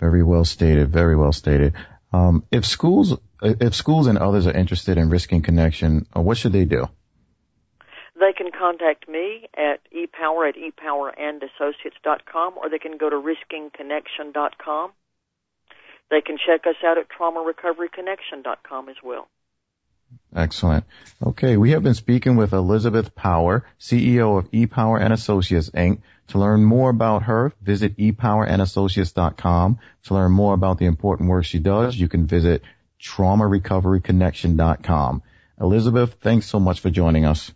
Very 0.00 0.24
well 0.24 0.44
stated. 0.44 0.90
Very 0.90 1.14
well 1.14 1.32
stated. 1.32 1.74
Um, 2.12 2.44
if 2.50 2.66
schools, 2.66 3.16
if 3.42 3.74
schools 3.74 4.06
and 4.06 4.18
others 4.18 4.46
are 4.46 4.52
interested 4.52 4.98
in 4.98 5.08
risking 5.08 5.42
connection, 5.42 6.06
uh, 6.14 6.20
what 6.20 6.36
should 6.36 6.52
they 6.52 6.64
do? 6.64 6.88
They 8.14 8.32
can 8.32 8.50
contact 8.56 9.08
me 9.08 9.48
at 9.56 9.80
epower 9.90 10.48
at 10.48 10.54
epowerandassociates.com 10.56 12.54
or 12.58 12.68
they 12.68 12.78
can 12.78 12.98
go 12.98 13.08
to 13.08 13.16
riskingconnection.com. 13.16 14.92
They 16.10 16.20
can 16.20 16.36
check 16.36 16.66
us 16.66 16.76
out 16.86 16.98
at 16.98 17.06
traumarecoveryconnection.com 17.08 18.88
as 18.90 18.96
well. 19.02 19.28
Excellent. 20.34 20.86
Okay, 21.24 21.58
we 21.58 21.72
have 21.72 21.82
been 21.82 21.92
speaking 21.94 22.36
with 22.36 22.54
Elizabeth 22.54 23.14
Power, 23.14 23.66
CEO 23.78 24.38
of 24.38 24.50
ePower 24.50 24.98
and 25.00 25.12
Associates 25.12 25.68
Inc. 25.70 26.00
To 26.28 26.38
learn 26.38 26.64
more 26.64 26.88
about 26.88 27.24
her, 27.24 27.52
visit 27.60 27.98
epowerandassociates.com. 27.98 29.78
To 30.04 30.14
learn 30.14 30.32
more 30.32 30.54
about 30.54 30.78
the 30.78 30.86
important 30.86 31.28
work 31.28 31.44
she 31.44 31.58
does, 31.58 31.94
you 31.96 32.08
can 32.08 32.26
visit 32.26 32.62
traumarecoveryconnection.com. 33.00 35.22
Elizabeth, 35.60 36.16
thanks 36.22 36.46
so 36.46 36.58
much 36.58 36.80
for 36.80 36.88
joining 36.88 37.26
us. 37.26 37.52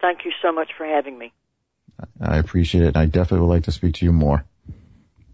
Thank 0.00 0.26
you 0.26 0.32
so 0.42 0.52
much 0.52 0.72
for 0.76 0.84
having 0.84 1.16
me. 1.18 1.32
I 2.20 2.36
appreciate 2.38 2.84
it. 2.84 2.96
I 2.96 3.06
definitely 3.06 3.46
would 3.46 3.54
like 3.54 3.64
to 3.64 3.72
speak 3.72 3.94
to 3.96 4.04
you 4.04 4.12
more. 4.12 4.44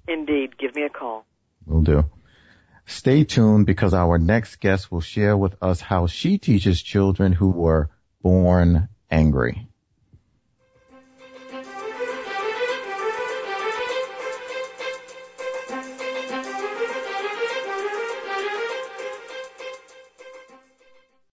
Indeed, 0.09 0.57
give 0.59 0.75
me 0.75 0.85
a 0.85 0.89
call. 0.89 1.27
Will 1.67 1.83
do. 1.83 2.09
Stay 2.87 3.25
tuned 3.25 3.67
because 3.67 3.93
our 3.93 4.17
next 4.17 4.61
guest 4.61 4.91
will 4.93 5.01
share 5.01 5.37
with 5.37 5.57
us 5.61 5.81
how 5.81 6.07
she 6.07 6.39
teaches 6.39 6.81
children 6.81 7.33
who 7.33 7.51
were 7.51 7.91
born 8.23 8.89
angry. 9.11 9.69